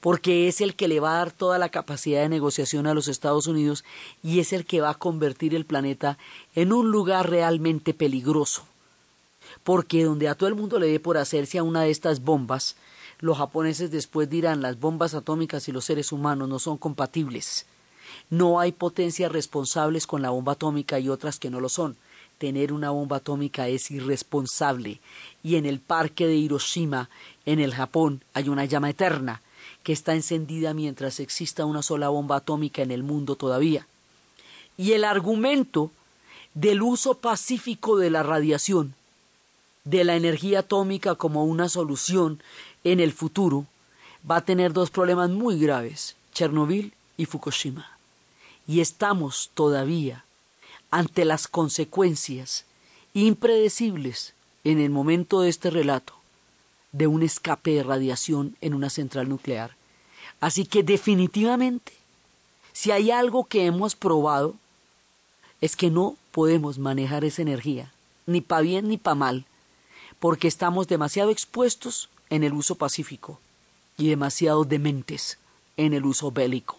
[0.00, 3.08] porque es el que le va a dar toda la capacidad de negociación a los
[3.08, 3.84] Estados Unidos
[4.22, 6.18] y es el que va a convertir el planeta
[6.54, 8.64] en un lugar realmente peligroso
[9.64, 12.76] porque donde a todo el mundo le dé por hacerse a una de estas bombas,
[13.20, 17.66] los japoneses después dirán las bombas atómicas y los seres humanos no son compatibles.
[18.30, 21.96] No hay potencias responsables con la bomba atómica y otras que no lo son.
[22.38, 25.00] Tener una bomba atómica es irresponsable.
[25.42, 27.10] Y en el parque de Hiroshima,
[27.44, 29.42] en el Japón, hay una llama eterna
[29.82, 33.86] que está encendida mientras exista una sola bomba atómica en el mundo todavía.
[34.78, 35.90] Y el argumento
[36.54, 38.94] del uso pacífico de la radiación
[39.84, 42.42] de la energía atómica como una solución
[42.84, 43.66] en el futuro,
[44.28, 47.98] va a tener dos problemas muy graves, Chernobyl y Fukushima.
[48.66, 50.24] Y estamos todavía
[50.90, 52.64] ante las consecuencias
[53.14, 56.14] impredecibles en el momento de este relato
[56.92, 59.76] de un escape de radiación en una central nuclear.
[60.40, 61.92] Así que definitivamente,
[62.72, 64.56] si hay algo que hemos probado,
[65.60, 67.92] es que no podemos manejar esa energía,
[68.26, 69.46] ni para bien ni para mal,
[70.20, 73.40] porque estamos demasiado expuestos en el uso pacífico
[73.96, 75.38] y demasiado dementes
[75.76, 76.76] en el uso bélico.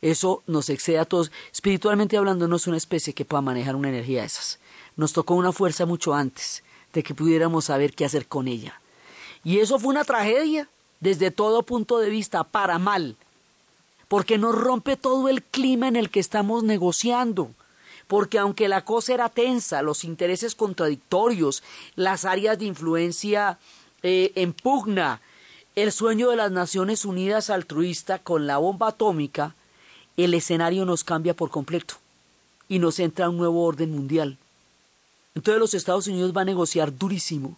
[0.00, 1.32] Eso nos excede a todos.
[1.52, 4.58] Espiritualmente hablando, no es una especie que pueda manejar una energía de esas.
[4.96, 8.80] Nos tocó una fuerza mucho antes de que pudiéramos saber qué hacer con ella.
[9.42, 10.68] Y eso fue una tragedia
[11.00, 13.16] desde todo punto de vista, para mal,
[14.08, 17.50] porque nos rompe todo el clima en el que estamos negociando
[18.06, 21.62] porque aunque la cosa era tensa, los intereses contradictorios,
[21.96, 23.58] las áreas de influencia
[24.02, 25.20] eh, en pugna,
[25.74, 29.54] el sueño de las Naciones Unidas altruista con la bomba atómica,
[30.16, 31.94] el escenario nos cambia por completo
[32.68, 34.38] y nos entra un nuevo orden mundial.
[35.34, 37.56] Entonces los Estados Unidos van a negociar durísimo.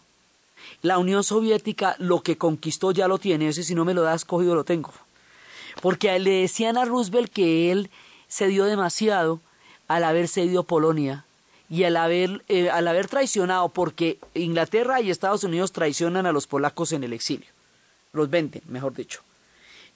[0.81, 4.25] La Unión Soviética lo que conquistó ya lo tiene, ese si no me lo das
[4.25, 4.91] cogido lo tengo.
[5.81, 7.91] Porque le decían a Roosevelt que él
[8.27, 9.39] se dio demasiado
[9.87, 11.25] al haber cedido Polonia
[11.69, 16.47] y al haber, eh, al haber traicionado, porque Inglaterra y Estados Unidos traicionan a los
[16.47, 17.47] polacos en el exilio,
[18.13, 19.21] los venden, mejor dicho.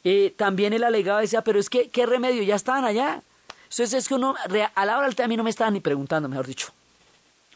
[0.03, 2.43] Eh, también él alegaba, decía, pero es que, ¿qué remedio?
[2.43, 3.21] Ya estaban allá.
[3.63, 4.35] Entonces es que uno,
[4.75, 6.73] a la hora del a mí no me estaban ni preguntando, mejor dicho.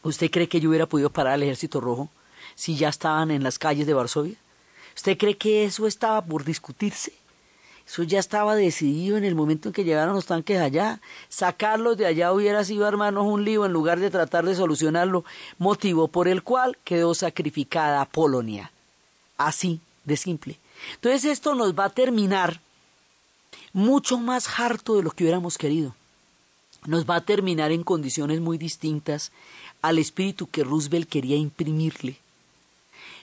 [0.02, 2.08] ¿Usted cree que yo hubiera podido parar al ejército rojo
[2.54, 4.36] si ya estaban en las calles de Varsovia?
[4.94, 7.12] ¿Usted cree que eso estaba por discutirse?
[7.86, 11.00] Eso ya estaba decidido en el momento en que llegaron los tanques allá.
[11.28, 15.24] Sacarlos de allá hubiera sido armarnos un lío en lugar de tratar de solucionarlo,
[15.58, 18.72] motivo por el cual quedó sacrificada Polonia.
[19.38, 20.58] Así de simple.
[20.94, 22.60] Entonces esto nos va a terminar
[23.72, 25.94] mucho más harto de lo que hubiéramos querido.
[26.86, 29.30] Nos va a terminar en condiciones muy distintas
[29.80, 32.18] al espíritu que Roosevelt quería imprimirle.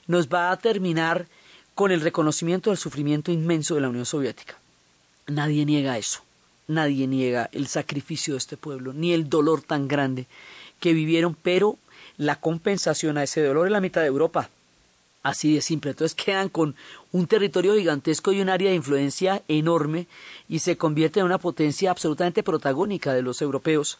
[0.07, 1.27] Nos va a terminar
[1.75, 4.57] con el reconocimiento del sufrimiento inmenso de la Unión Soviética.
[5.27, 6.21] Nadie niega eso,
[6.67, 10.27] nadie niega el sacrificio de este pueblo, ni el dolor tan grande
[10.79, 11.77] que vivieron, pero
[12.17, 14.49] la compensación a ese dolor en la mitad de Europa.
[15.23, 15.91] Así de simple.
[15.91, 16.75] Entonces quedan con
[17.13, 20.07] un territorio gigantesco y un área de influencia enorme
[20.49, 23.99] y se convierte en una potencia absolutamente protagónica de los europeos.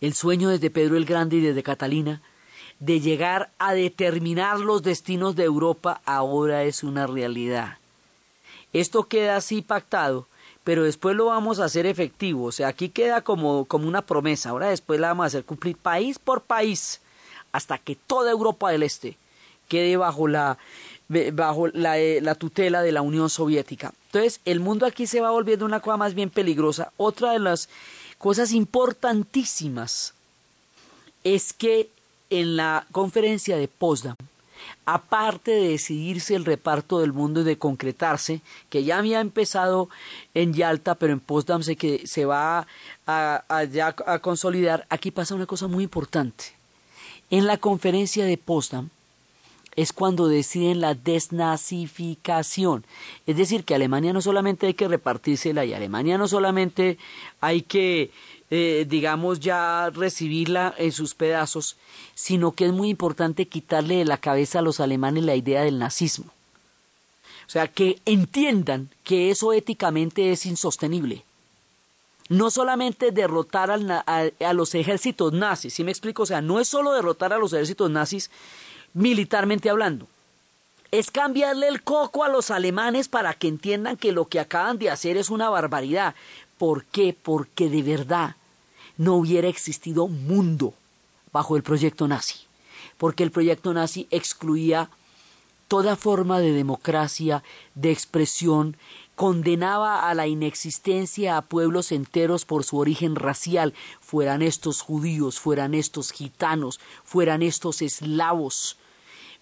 [0.00, 2.20] El sueño desde Pedro el Grande y desde Catalina
[2.80, 7.78] de llegar a determinar los destinos de Europa ahora es una realidad.
[8.72, 10.26] Esto queda así pactado,
[10.64, 12.44] pero después lo vamos a hacer efectivo.
[12.44, 14.50] O sea, aquí queda como, como una promesa.
[14.50, 17.00] Ahora después la vamos a hacer cumplir país por país
[17.52, 19.16] hasta que toda Europa del Este
[19.68, 20.58] quede bajo la
[21.32, 23.94] bajo eh, la, tutela de la Unión Soviética.
[24.06, 26.92] Entonces, el mundo aquí se va volviendo una cosa más bien peligrosa.
[26.96, 27.68] Otra de las
[28.18, 30.12] cosas importantísimas
[31.24, 31.88] es que
[32.30, 34.16] en la conferencia de Potsdam,
[34.84, 39.88] aparte de decidirse el reparto del mundo y de concretarse, que ya había empezado
[40.34, 42.66] en Yalta, pero en Potsdam se, que se va
[43.06, 46.44] a, a consolidar, aquí pasa una cosa muy importante.
[47.30, 48.88] En la conferencia de Potsdam
[49.78, 52.84] es cuando deciden la desnazificación.
[53.26, 56.98] Es decir, que Alemania no solamente hay que repartírsela y Alemania no solamente
[57.40, 58.10] hay que
[58.50, 61.76] eh, digamos, ya recibirla en sus pedazos,
[62.14, 65.78] sino que es muy importante quitarle de la cabeza a los alemanes la idea del
[65.78, 66.32] nazismo.
[67.46, 71.24] O sea, que entiendan que eso éticamente es insostenible.
[72.28, 76.24] No solamente derrotar a, los ejércitos nazis, ¿sí me explico?
[76.24, 78.30] O sea, no es solo derrotar a los ejércitos nazis
[78.92, 80.06] militarmente hablando,
[80.90, 84.90] es cambiarle el coco a los alemanes para que entiendan que lo que acaban de
[84.90, 86.14] hacer es una barbaridad.
[86.58, 87.16] ¿Por qué?
[87.20, 88.36] Porque de verdad
[88.98, 90.74] no hubiera existido mundo
[91.32, 92.40] bajo el proyecto nazi,
[92.98, 94.90] porque el proyecto nazi excluía
[95.68, 97.42] toda forma de democracia,
[97.74, 98.76] de expresión,
[99.14, 105.74] condenaba a la inexistencia a pueblos enteros por su origen racial, fueran estos judíos, fueran
[105.74, 108.76] estos gitanos, fueran estos eslavos,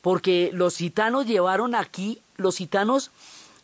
[0.03, 3.11] porque los gitanos llevaron aquí, los gitanos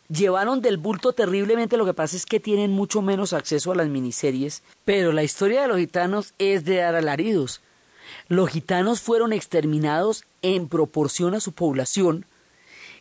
[0.09, 1.77] llevaron del bulto terriblemente.
[1.77, 4.63] Lo que pasa es que tienen mucho menos acceso a las miniseries.
[4.85, 7.61] Pero la historia de los gitanos es de dar alaridos.
[8.27, 12.25] Los gitanos fueron exterminados en proporción a su población,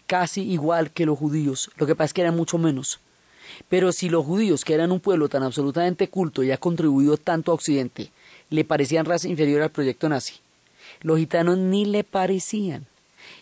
[0.07, 1.71] casi igual que los judíos.
[1.77, 3.01] Lo que pasa es que eran mucho menos.
[3.69, 7.53] Pero si los judíos, que eran un pueblo tan absolutamente culto y ha contribuido tanto
[7.53, 8.11] a Occidente,
[8.51, 10.35] le parecían raza inferior al proyecto nazi,
[11.01, 12.87] los gitanos ni le parecían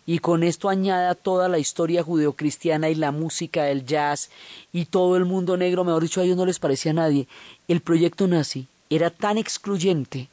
[0.06, 4.30] y con esto añada toda la historia judeocristiana y la música, el jazz
[4.72, 7.28] y todo el mundo negro, mejor dicho, a ellos no les parecía a nadie.
[7.68, 10.28] El proyecto nazi era tan excluyente,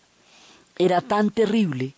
[0.77, 1.93] era tan terrible,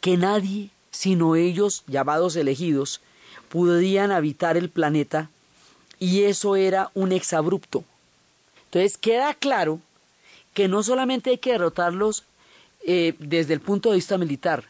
[0.00, 3.00] que nadie, sino ellos, llamados elegidos,
[3.48, 5.30] podían habitar el planeta
[5.98, 7.84] y eso era un exabrupto.
[8.66, 9.80] Entonces queda claro
[10.54, 12.24] que no solamente hay que derrotarlos
[12.86, 14.64] eh, desde el punto de vista militar,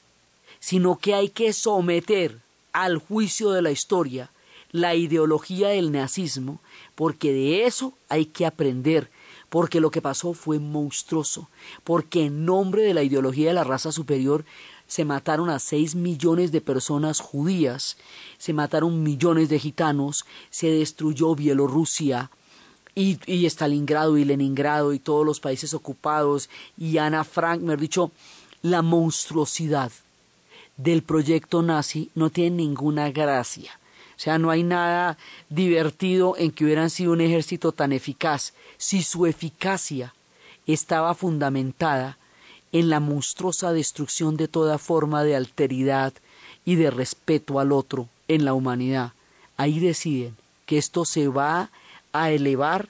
[0.60, 2.38] sino que hay que someter
[2.72, 4.30] al juicio de la historia
[4.72, 6.60] la ideología del nazismo,
[6.94, 9.10] porque de eso hay que aprender,
[9.48, 11.48] porque lo que pasó fue monstruoso,
[11.82, 14.44] porque en nombre de la ideología de la raza superior
[14.86, 17.96] se mataron a seis millones de personas judías,
[18.38, 22.30] se mataron millones de gitanos, se destruyó Bielorrusia,
[22.92, 27.76] y, y, Stalingrado y Leningrado y todos los países ocupados y Ana Frank, me ha
[27.76, 28.10] dicho,
[28.62, 29.92] la monstruosidad
[30.82, 33.78] del proyecto nazi no tiene ninguna gracia.
[34.16, 35.18] O sea, no hay nada
[35.48, 40.14] divertido en que hubieran sido un ejército tan eficaz si su eficacia
[40.66, 42.18] estaba fundamentada
[42.72, 46.12] en la monstruosa destrucción de toda forma de alteridad
[46.64, 49.12] y de respeto al otro en la humanidad.
[49.56, 51.70] Ahí deciden que esto se va
[52.12, 52.88] a elevar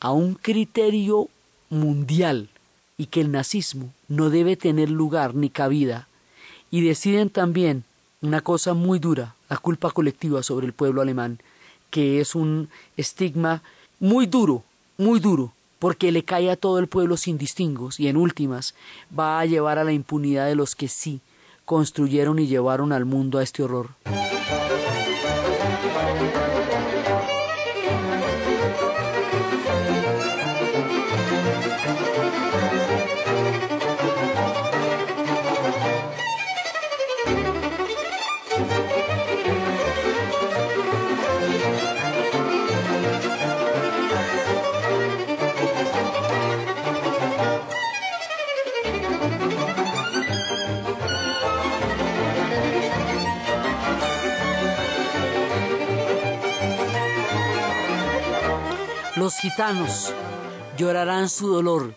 [0.00, 1.28] a un criterio
[1.70, 2.50] mundial
[2.98, 6.08] y que el nazismo no debe tener lugar ni cabida
[6.72, 7.84] y deciden también
[8.22, 11.38] una cosa muy dura, la culpa colectiva sobre el pueblo alemán,
[11.90, 13.62] que es un estigma
[14.00, 14.64] muy duro,
[14.96, 18.74] muy duro, porque le cae a todo el pueblo sin distingos y en últimas
[19.16, 21.20] va a llevar a la impunidad de los que sí
[21.66, 23.90] construyeron y llevaron al mundo a este horror.
[59.42, 60.14] Gitanos
[60.78, 61.96] llorarán su dolor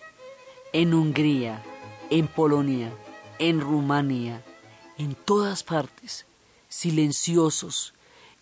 [0.74, 1.62] en Hungría,
[2.10, 2.92] en Polonia,
[3.38, 4.42] en Rumania,
[4.98, 6.26] en todas partes,
[6.70, 7.94] silenciosos,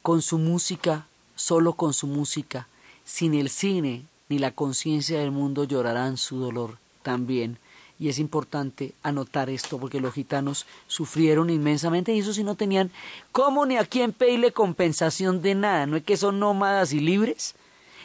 [0.01, 2.69] con su música, solo con su música,
[3.03, 7.57] sin el cine ni la conciencia del mundo llorarán su dolor también.
[7.99, 12.89] Y es importante anotar esto porque los gitanos sufrieron inmensamente y eso sí no tenían
[13.33, 15.87] cómo ni a quién pedirle compensación de nada.
[15.87, 17.53] No es que son nómadas y libres.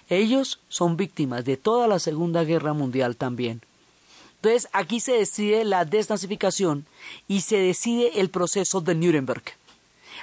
[0.08, 3.60] Ellos son víctimas de toda la Segunda Guerra Mundial también.
[4.36, 6.86] Entonces aquí se decide la desnazificación
[7.26, 9.42] y se decide el proceso de Nuremberg.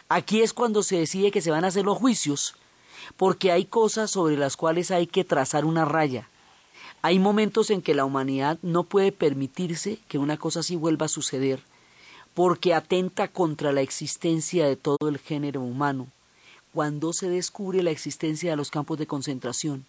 [0.10, 2.56] Aquí es cuando se decide que se van a hacer los juicios,
[3.18, 6.30] porque hay cosas sobre las cuales hay que trazar una raya.
[7.02, 11.10] Hay momentos en que la humanidad no puede permitirse que una cosa así vuelva a
[11.10, 11.62] suceder,
[12.34, 16.08] porque atenta contra la existencia de todo el género humano.
[16.76, 19.86] Cuando se descubre la existencia de los campos de concentración,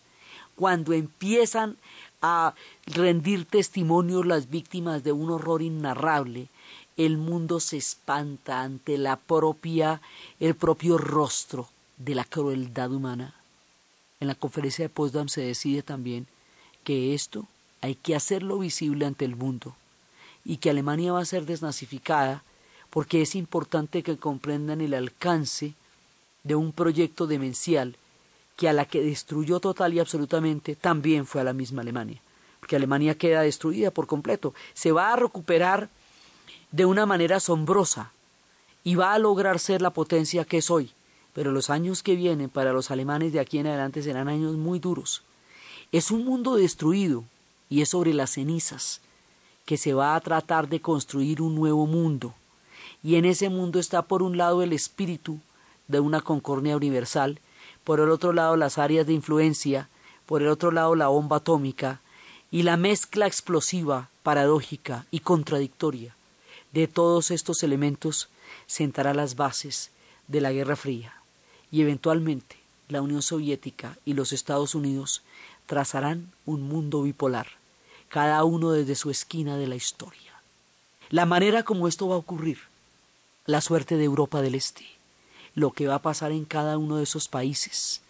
[0.54, 1.78] cuando empiezan
[2.22, 2.54] a
[2.86, 6.46] rendir testimonio las víctimas de un horror innarrable,
[6.96, 10.00] el mundo se espanta ante la propia,
[10.38, 13.34] el propio rostro de la crueldad humana.
[14.20, 16.28] En la conferencia de Potsdam se decide también
[16.84, 17.48] que esto
[17.80, 19.74] hay que hacerlo visible ante el mundo
[20.44, 22.44] y que Alemania va a ser desnazificada
[22.90, 25.74] porque es importante que comprendan el alcance
[26.46, 27.96] de un proyecto demencial
[28.56, 32.20] que a la que destruyó total y absolutamente también fue a la misma Alemania,
[32.60, 35.88] porque Alemania queda destruida por completo, se va a recuperar
[36.70, 38.12] de una manera asombrosa
[38.84, 40.92] y va a lograr ser la potencia que es hoy.
[41.32, 44.78] Pero los años que vienen para los alemanes de aquí en adelante serán años muy
[44.78, 45.22] duros.
[45.92, 47.24] Es un mundo destruido
[47.68, 49.02] y es sobre las cenizas
[49.66, 52.34] que se va a tratar de construir un nuevo mundo.
[53.02, 55.40] Y en ese mundo está por un lado el espíritu
[55.88, 57.40] de una concordia universal,
[57.84, 59.88] por el otro lado las áreas de influencia,
[60.26, 62.00] por el otro lado la bomba atómica
[62.50, 66.16] y la mezcla explosiva, paradójica y contradictoria
[66.76, 68.28] de todos estos elementos
[68.66, 69.90] sentará las bases
[70.28, 71.14] de la Guerra Fría
[71.70, 72.56] y eventualmente
[72.88, 75.22] la Unión Soviética y los Estados Unidos
[75.64, 77.46] trazarán un mundo bipolar,
[78.10, 80.34] cada uno desde su esquina de la historia.
[81.08, 82.58] La manera como esto va a ocurrir,
[83.46, 84.84] la suerte de Europa del Este,
[85.56, 88.02] lo que va a pasar en cada uno de esos países,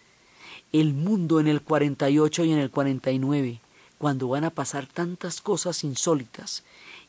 [0.71, 3.61] el mundo en el 48 y en el 49,
[3.97, 6.63] cuando van a pasar tantas cosas insólitas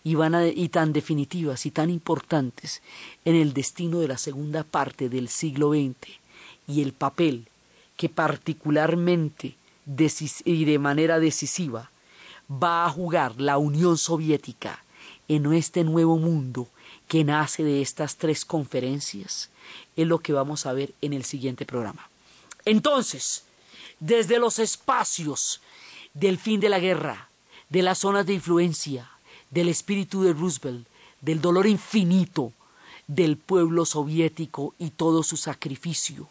[0.04, 2.82] y, van y tan definitivas y tan importantes
[3.24, 6.08] en el destino de la segunda parte del siglo XX
[6.66, 7.48] y el papel
[7.96, 9.56] que particularmente
[10.44, 11.90] y de manera decisiva
[12.50, 14.84] va a jugar la Unión Soviética
[15.28, 16.68] en este nuevo mundo
[17.08, 19.48] que nace de estas tres conferencias
[19.96, 22.08] es lo que vamos a ver en el siguiente programa.
[22.64, 23.44] Entonces,
[23.98, 25.60] desde los espacios
[26.14, 27.28] del fin de la guerra,
[27.68, 29.10] de las zonas de influencia,
[29.50, 30.86] del espíritu de Roosevelt,
[31.20, 32.52] del dolor infinito
[33.06, 36.28] del pueblo soviético y todo su sacrificio,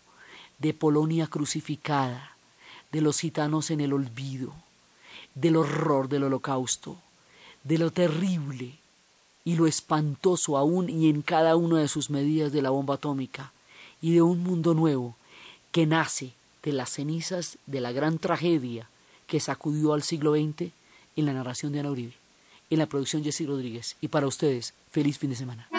[0.59, 2.37] de Polonia crucificada,
[2.91, 4.53] de los gitanos en el olvido,
[5.35, 6.97] del horror del holocausto,
[7.63, 8.77] de lo terrible
[9.47, 13.53] y lo espantoso aún y en cada una de sus medidas de la bomba atómica,
[14.01, 15.15] y de un mundo nuevo
[15.71, 16.33] que nace
[16.63, 18.89] de las cenizas de la gran tragedia
[19.25, 20.73] que sacudió al siglo XX
[21.15, 22.15] en la narración de Ana Uribe,
[22.69, 23.95] en la producción Jesse Rodríguez.
[24.01, 25.69] Y para ustedes, feliz fin de semana.